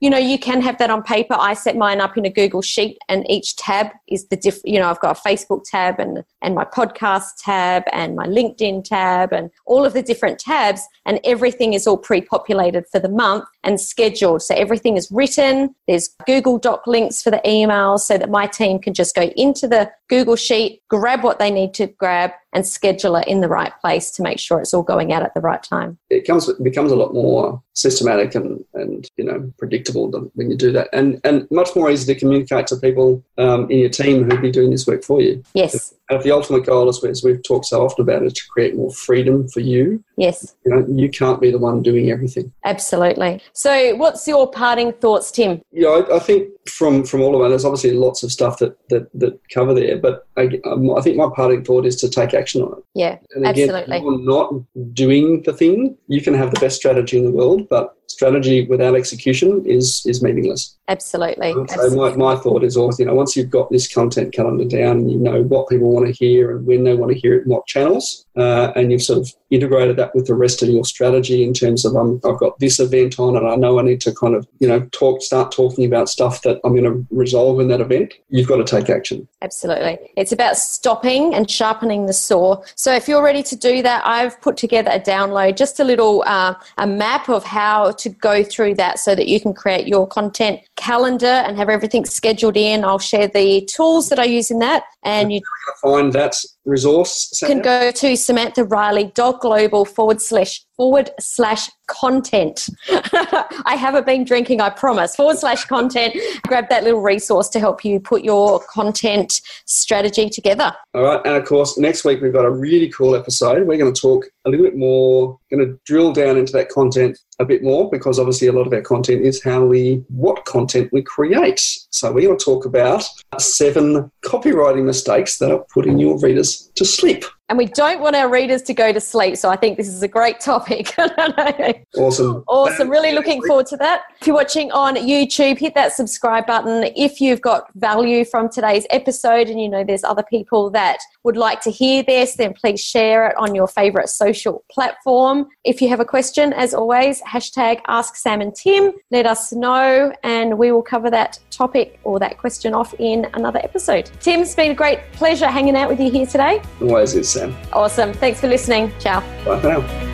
you 0.00 0.10
know, 0.10 0.18
you 0.18 0.38
can 0.38 0.60
have 0.60 0.78
that 0.78 0.90
on 0.90 1.02
paper. 1.02 1.34
I 1.38 1.54
set 1.54 1.76
mine 1.76 2.00
up 2.00 2.16
in 2.16 2.24
a 2.24 2.30
Google 2.30 2.62
Sheet, 2.62 2.98
and 3.08 3.28
each 3.30 3.56
tab 3.56 3.88
is 4.08 4.28
the 4.28 4.36
diff. 4.36 4.60
You 4.64 4.78
know, 4.78 4.88
I've 4.88 5.00
got 5.00 5.18
a 5.18 5.28
Facebook 5.28 5.64
tab 5.64 5.98
and 5.98 6.24
and 6.42 6.54
my 6.54 6.64
podcast 6.64 7.42
tab 7.42 7.82
and 7.92 8.14
my 8.14 8.26
LinkedIn 8.26 8.84
tab 8.84 9.32
and 9.32 9.50
all 9.66 9.84
of 9.84 9.92
the 9.92 10.02
different 10.02 10.38
tabs, 10.38 10.82
and 11.04 11.20
everything 11.24 11.72
is 11.72 11.86
all 11.86 11.98
pre-populated 11.98 12.84
for 12.90 13.00
the 13.00 13.08
month 13.08 13.44
and 13.66 13.80
scheduled. 13.80 14.40
So 14.42 14.54
everything 14.54 14.96
is 14.96 15.10
written. 15.10 15.74
There's 15.86 16.08
Google 16.26 16.58
Doc 16.58 16.86
links 16.86 17.20
for 17.20 17.30
the 17.30 17.42
emails, 17.44 18.00
so 18.00 18.16
that 18.16 18.30
my 18.30 18.46
team 18.46 18.78
can 18.78 18.94
just 18.94 19.14
go 19.14 19.22
into 19.36 19.68
the 19.68 19.90
Google 20.08 20.36
Sheet, 20.36 20.82
grab 20.88 21.22
what 21.24 21.38
they 21.38 21.50
need 21.50 21.74
to 21.74 21.88
grab, 21.88 22.30
and 22.52 22.66
schedule 22.66 23.16
it 23.16 23.28
in 23.28 23.42
the 23.42 23.48
right 23.48 23.72
place 23.80 24.10
to 24.12 24.22
make 24.22 24.38
sure 24.38 24.60
it's 24.60 24.72
all 24.72 24.82
going 24.82 25.12
out 25.12 25.22
at 25.22 25.34
the 25.34 25.40
right 25.40 25.62
time. 25.62 25.98
It 26.08 26.26
comes 26.26 26.48
it 26.48 26.62
becomes 26.62 26.92
a 26.92 26.96
lot 26.96 27.12
more 27.12 27.62
systematic 27.74 28.34
and, 28.34 28.64
and 28.72 29.06
you 29.16 29.24
know 29.24 29.52
predictable 29.58 30.10
when 30.34 30.50
you 30.50 30.56
do 30.56 30.72
that, 30.72 30.88
and 30.92 31.20
and 31.24 31.46
much 31.50 31.74
more 31.76 31.90
easy 31.90 32.12
to 32.14 32.18
communicate 32.18 32.68
to 32.68 32.76
people 32.76 33.22
um, 33.36 33.70
in 33.70 33.80
your 33.80 33.90
team 33.90 34.24
who'd 34.24 34.40
be 34.40 34.50
doing 34.50 34.70
this 34.70 34.86
work 34.86 35.04
for 35.04 35.20
you. 35.20 35.42
Yes. 35.54 35.92
If 36.08 36.22
the 36.22 36.30
ultimate 36.30 36.64
goal, 36.64 36.88
as, 36.88 37.02
as 37.02 37.24
we've 37.24 37.42
talked 37.42 37.66
so 37.66 37.84
often 37.84 38.02
about, 38.02 38.22
is 38.22 38.32
to 38.34 38.42
create 38.48 38.76
more 38.76 38.92
freedom 38.92 39.48
for 39.48 39.58
you. 39.58 40.02
Yes. 40.16 40.54
You 40.64 40.70
know, 40.70 40.86
you 40.88 41.10
can't 41.10 41.40
be 41.40 41.50
the 41.50 41.58
one 41.58 41.82
doing 41.82 42.10
everything. 42.10 42.52
Absolutely. 42.64 43.42
So, 43.56 43.96
what's 43.96 44.28
your 44.28 44.50
parting 44.50 44.92
thoughts, 44.92 45.30
Tim? 45.30 45.62
Yeah, 45.72 45.88
I, 45.88 46.16
I 46.16 46.18
think 46.18 46.50
from 46.68 47.04
from 47.04 47.22
all 47.22 47.34
of 47.34 47.40
that, 47.40 47.48
there's 47.48 47.64
obviously 47.64 47.92
lots 47.92 48.22
of 48.22 48.30
stuff 48.30 48.58
that 48.58 48.76
that, 48.90 49.08
that 49.18 49.40
cover 49.48 49.72
there, 49.72 49.96
but 49.96 50.26
I, 50.36 50.60
um, 50.66 50.94
I 50.94 51.00
think 51.00 51.16
my 51.16 51.30
parting 51.34 51.64
thought 51.64 51.86
is 51.86 51.96
to 51.96 52.10
take 52.10 52.34
action 52.34 52.60
on 52.60 52.76
it. 52.76 52.84
Yeah, 52.94 53.16
and 53.34 53.46
again, 53.46 53.70
absolutely. 53.70 53.96
If 53.96 54.02
you're 54.02 54.20
not 54.20 54.52
doing 54.92 55.42
the 55.44 55.54
thing, 55.54 55.96
you 56.06 56.20
can 56.20 56.34
have 56.34 56.52
the 56.52 56.60
best 56.60 56.76
strategy 56.76 57.16
in 57.16 57.24
the 57.24 57.30
world, 57.30 57.66
but 57.70 57.96
strategy 58.08 58.66
without 58.66 58.94
execution 58.94 59.64
is 59.64 60.04
is 60.04 60.22
meaningless. 60.22 60.76
Absolutely. 60.88 61.54
So 61.68 61.90
my, 61.96 62.14
my 62.14 62.36
thought 62.36 62.62
is 62.62 62.76
always, 62.76 62.98
you 62.98 63.06
know, 63.06 63.14
once 63.14 63.36
you've 63.36 63.50
got 63.50 63.70
this 63.70 63.92
content 63.92 64.34
calendar 64.34 64.66
down 64.66 64.98
and 64.98 65.10
you 65.10 65.18
know 65.18 65.42
what 65.42 65.68
people 65.68 65.90
want 65.90 66.06
to 66.06 66.12
hear 66.12 66.54
and 66.54 66.66
when 66.66 66.84
they 66.84 66.94
want 66.94 67.10
to 67.12 67.18
hear 67.18 67.34
it 67.36 67.46
what 67.46 67.66
channels, 67.66 68.25
uh, 68.36 68.72
and 68.76 68.92
you've 68.92 69.02
sort 69.02 69.18
of 69.18 69.32
integrated 69.50 69.96
that 69.96 70.14
with 70.14 70.26
the 70.26 70.34
rest 70.34 70.62
of 70.62 70.68
your 70.68 70.84
strategy 70.84 71.42
in 71.44 71.54
terms 71.54 71.84
of 71.84 71.96
um, 71.96 72.20
I've 72.24 72.38
got 72.38 72.58
this 72.58 72.80
event 72.80 73.18
on 73.18 73.36
and 73.36 73.46
I 73.46 73.56
know 73.56 73.78
I 73.78 73.82
need 73.82 74.00
to 74.02 74.14
kind 74.14 74.34
of, 74.34 74.46
you 74.58 74.68
know, 74.68 74.80
talk, 74.92 75.22
start 75.22 75.52
talking 75.52 75.84
about 75.84 76.08
stuff 76.08 76.42
that 76.42 76.60
I'm 76.64 76.74
going 76.74 76.84
to 76.84 77.06
resolve 77.10 77.60
in 77.60 77.68
that 77.68 77.80
event, 77.80 78.14
you've 78.28 78.48
got 78.48 78.56
to 78.56 78.64
take 78.64 78.90
action. 78.90 79.26
Absolutely. 79.42 79.98
It's 80.16 80.32
about 80.32 80.56
stopping 80.56 81.34
and 81.34 81.50
sharpening 81.50 82.06
the 82.06 82.12
saw. 82.12 82.62
So 82.74 82.92
if 82.92 83.08
you're 83.08 83.22
ready 83.22 83.42
to 83.44 83.56
do 83.56 83.82
that, 83.82 84.02
I've 84.04 84.40
put 84.40 84.56
together 84.56 84.90
a 84.92 85.00
download, 85.00 85.56
just 85.56 85.80
a 85.80 85.84
little 85.84 86.24
uh, 86.26 86.54
a 86.78 86.86
map 86.86 87.28
of 87.28 87.44
how 87.44 87.92
to 87.92 88.08
go 88.08 88.42
through 88.42 88.74
that 88.74 88.98
so 88.98 89.14
that 89.14 89.28
you 89.28 89.40
can 89.40 89.54
create 89.54 89.86
your 89.86 90.06
content 90.06 90.60
calendar 90.76 91.26
and 91.26 91.56
have 91.56 91.68
everything 91.68 92.04
scheduled 92.04 92.56
in. 92.56 92.84
I'll 92.84 92.98
share 92.98 93.28
the 93.28 93.64
tools 93.66 94.08
that 94.08 94.18
I 94.18 94.24
use 94.24 94.50
in 94.50 94.58
that. 94.58 94.84
And 95.02 95.32
you 95.32 95.40
find 95.80 96.12
that 96.12 96.36
resource. 96.66 97.42
Can 97.46 97.62
go 97.62 97.90
to 97.90 98.16
Samantha 98.16 98.64
Riley 98.64 99.12
dot 99.14 99.40
global 99.40 99.84
forward 99.84 100.20
slash 100.20 100.65
forward 100.76 101.10
slash 101.18 101.70
content. 101.86 102.68
I 102.88 103.76
haven't 103.78 104.06
been 104.06 104.24
drinking, 104.24 104.60
I 104.60 104.70
promise. 104.70 105.16
Forward 105.16 105.38
slash 105.38 105.64
content. 105.64 106.14
Grab 106.46 106.68
that 106.68 106.84
little 106.84 107.00
resource 107.00 107.48
to 107.50 107.60
help 107.60 107.84
you 107.84 108.00
put 108.00 108.22
your 108.22 108.60
content 108.60 109.40
strategy 109.66 110.28
together. 110.28 110.74
All 110.94 111.02
right. 111.02 111.20
And 111.24 111.36
of 111.36 111.44
course, 111.44 111.78
next 111.78 112.04
week 112.04 112.20
we've 112.20 112.32
got 112.32 112.44
a 112.44 112.50
really 112.50 112.90
cool 112.90 113.14
episode. 113.14 113.66
We're 113.66 113.78
going 113.78 113.92
to 113.92 114.00
talk 114.00 114.26
a 114.44 114.50
little 114.50 114.66
bit 114.66 114.76
more, 114.76 115.38
going 115.50 115.66
to 115.66 115.78
drill 115.84 116.12
down 116.12 116.36
into 116.36 116.52
that 116.52 116.68
content 116.68 117.18
a 117.38 117.44
bit 117.44 117.62
more 117.62 117.90
because 117.90 118.18
obviously 118.18 118.48
a 118.48 118.52
lot 118.52 118.66
of 118.66 118.72
our 118.72 118.80
content 118.80 119.22
is 119.22 119.42
how 119.42 119.64
we, 119.64 120.04
what 120.08 120.44
content 120.44 120.90
we 120.92 121.02
create. 121.02 121.60
So 121.90 122.12
we're 122.12 122.26
going 122.26 122.38
to 122.38 122.44
talk 122.44 122.64
about 122.64 123.04
seven 123.38 124.10
copywriting 124.24 124.84
mistakes 124.84 125.38
that 125.38 125.50
are 125.50 125.64
putting 125.72 125.98
your 125.98 126.18
readers 126.18 126.70
to 126.76 126.84
sleep. 126.84 127.24
And 127.48 127.56
we 127.56 127.66
don't 127.66 128.00
want 128.00 128.16
our 128.16 128.28
readers 128.28 128.62
to 128.62 128.74
go 128.74 128.92
to 128.92 129.00
sleep. 129.00 129.36
So 129.36 129.48
I 129.48 129.56
think 129.56 129.76
this 129.76 129.86
is 129.86 130.02
a 130.02 130.08
great 130.08 130.40
topic. 130.40 130.92
awesome. 131.96 132.42
Awesome. 132.48 132.90
Really 132.90 133.12
looking 133.12 133.40
forward 133.42 133.66
to 133.66 133.76
that. 133.76 134.02
If 134.20 134.26
you're 134.26 134.34
watching 134.34 134.72
on 134.72 134.96
YouTube, 134.96 135.58
hit 135.58 135.74
that 135.74 135.92
subscribe 135.92 136.46
button. 136.46 136.90
If 136.96 137.20
you've 137.20 137.40
got 137.40 137.72
value 137.74 138.24
from 138.24 138.48
today's 138.48 138.84
episode 138.90 139.48
and 139.48 139.60
you 139.60 139.68
know 139.68 139.84
there's 139.84 140.02
other 140.02 140.24
people 140.24 140.70
that 140.70 140.98
would 141.22 141.36
like 141.36 141.60
to 141.62 141.70
hear 141.70 142.02
this, 142.02 142.34
then 142.34 142.52
please 142.52 142.80
share 142.80 143.28
it 143.28 143.36
on 143.36 143.54
your 143.54 143.68
favorite 143.68 144.08
social 144.08 144.64
platform. 144.70 145.46
If 145.62 145.80
you 145.80 145.88
have 145.88 146.00
a 146.00 146.04
question, 146.04 146.52
as 146.52 146.74
always, 146.74 147.22
hashtag 147.22 147.80
ask 147.86 148.16
Sam 148.16 148.40
and 148.40 148.54
Tim. 148.54 148.92
Let 149.12 149.26
us 149.26 149.52
know 149.52 150.12
and 150.24 150.58
we 150.58 150.72
will 150.72 150.82
cover 150.82 151.10
that 151.10 151.38
topic 151.50 152.00
or 152.02 152.18
that 152.18 152.38
question 152.38 152.74
off 152.74 152.92
in 152.98 153.26
another 153.34 153.60
episode. 153.62 154.10
Tim, 154.20 154.40
it's 154.40 154.54
been 154.54 154.72
a 154.72 154.74
great 154.74 155.00
pleasure 155.12 155.46
hanging 155.46 155.76
out 155.76 155.88
with 155.88 156.00
you 156.00 156.10
here 156.10 156.26
today. 156.26 156.60
Always 156.80 157.14
is, 157.14 157.35
Sam. 157.38 157.56
Awesome. 157.72 158.12
Thanks 158.12 158.40
for 158.40 158.48
listening. 158.48 158.92
Ciao. 158.98 159.20
Bye 159.44 159.60
for 159.60 159.68
now. 159.68 160.06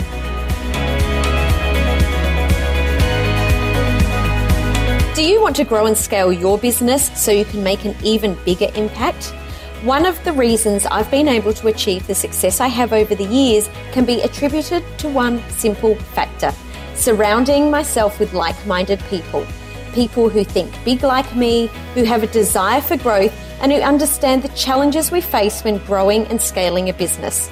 Do 5.14 5.22
you 5.22 5.40
want 5.40 5.56
to 5.56 5.64
grow 5.64 5.86
and 5.86 5.96
scale 5.96 6.32
your 6.32 6.58
business 6.58 7.10
so 7.22 7.30
you 7.30 7.44
can 7.44 7.62
make 7.62 7.84
an 7.84 7.94
even 8.02 8.36
bigger 8.44 8.68
impact? 8.74 9.34
One 9.84 10.06
of 10.06 10.22
the 10.24 10.32
reasons 10.32 10.86
I've 10.86 11.10
been 11.10 11.28
able 11.28 11.52
to 11.54 11.68
achieve 11.68 12.06
the 12.06 12.14
success 12.14 12.60
I 12.60 12.68
have 12.68 12.92
over 12.92 13.14
the 13.14 13.24
years 13.24 13.68
can 13.92 14.04
be 14.04 14.20
attributed 14.22 14.82
to 14.98 15.08
one 15.08 15.42
simple 15.50 15.96
factor 16.14 16.52
surrounding 16.94 17.70
myself 17.70 18.20
with 18.20 18.32
like 18.32 18.66
minded 18.66 19.00
people. 19.10 19.46
People 19.92 20.28
who 20.28 20.44
think 20.44 20.72
big 20.84 21.02
like 21.02 21.34
me, 21.36 21.68
who 21.94 22.04
have 22.04 22.22
a 22.22 22.26
desire 22.26 22.80
for 22.80 22.96
growth, 22.96 23.32
and 23.60 23.70
who 23.72 23.78
understand 23.80 24.42
the 24.42 24.48
challenges 24.48 25.10
we 25.10 25.20
face 25.20 25.62
when 25.62 25.78
growing 25.78 26.26
and 26.26 26.40
scaling 26.40 26.88
a 26.88 26.92
business. 26.92 27.50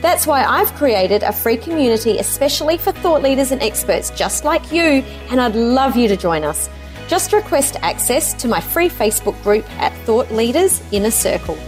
That's 0.00 0.26
why 0.26 0.44
I've 0.44 0.72
created 0.74 1.22
a 1.24 1.32
free 1.32 1.56
community 1.56 2.18
especially 2.18 2.78
for 2.78 2.92
thought 2.92 3.22
leaders 3.22 3.50
and 3.50 3.62
experts 3.62 4.10
just 4.10 4.44
like 4.44 4.70
you, 4.70 5.02
and 5.30 5.40
I'd 5.40 5.56
love 5.56 5.96
you 5.96 6.06
to 6.08 6.16
join 6.16 6.44
us. 6.44 6.70
Just 7.08 7.32
request 7.32 7.76
access 7.82 8.34
to 8.34 8.48
my 8.48 8.60
free 8.60 8.88
Facebook 8.88 9.42
group 9.42 9.68
at 9.80 9.92
Thought 10.04 10.30
Leaders 10.30 10.82
Inner 10.92 11.10
Circle. 11.10 11.58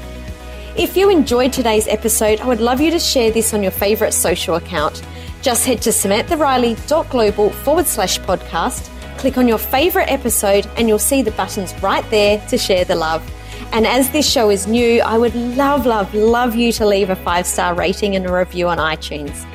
If 0.76 0.96
you 0.96 1.10
enjoyed 1.10 1.52
today's 1.52 1.88
episode, 1.88 2.40
I 2.40 2.46
would 2.46 2.60
love 2.60 2.80
you 2.80 2.90
to 2.92 2.98
share 2.98 3.30
this 3.30 3.52
on 3.52 3.62
your 3.62 3.72
favourite 3.72 4.14
social 4.14 4.54
account. 4.54 5.02
Just 5.42 5.66
head 5.66 5.82
to 5.82 5.90
samanthariley.global 5.90 7.50
forward 7.50 7.86
slash 7.86 8.20
podcast, 8.20 8.88
click 9.20 9.36
on 9.36 9.46
your 9.46 9.58
favourite 9.58 10.10
episode, 10.10 10.66
and 10.76 10.88
you'll 10.88 10.98
see 10.98 11.20
the 11.20 11.30
buttons 11.32 11.74
right 11.82 12.08
there 12.10 12.40
to 12.48 12.56
share 12.56 12.86
the 12.86 12.94
love. 12.94 13.22
And 13.70 13.86
as 13.86 14.10
this 14.10 14.28
show 14.28 14.50
is 14.50 14.66
new, 14.66 15.02
I 15.02 15.18
would 15.18 15.34
love, 15.34 15.84
love, 15.84 16.12
love 16.14 16.56
you 16.56 16.72
to 16.72 16.86
leave 16.86 17.10
a 17.10 17.16
five 17.16 17.46
star 17.46 17.74
rating 17.74 18.16
and 18.16 18.26
a 18.26 18.32
review 18.32 18.66
on 18.68 18.78
iTunes. 18.78 19.46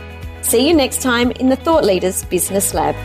See 0.43 0.67
you 0.67 0.73
next 0.75 1.01
time 1.01 1.31
in 1.31 1.49
the 1.49 1.55
Thought 1.55 1.83
Leaders 1.83 2.23
Business 2.25 2.75
Lab. 2.75 2.95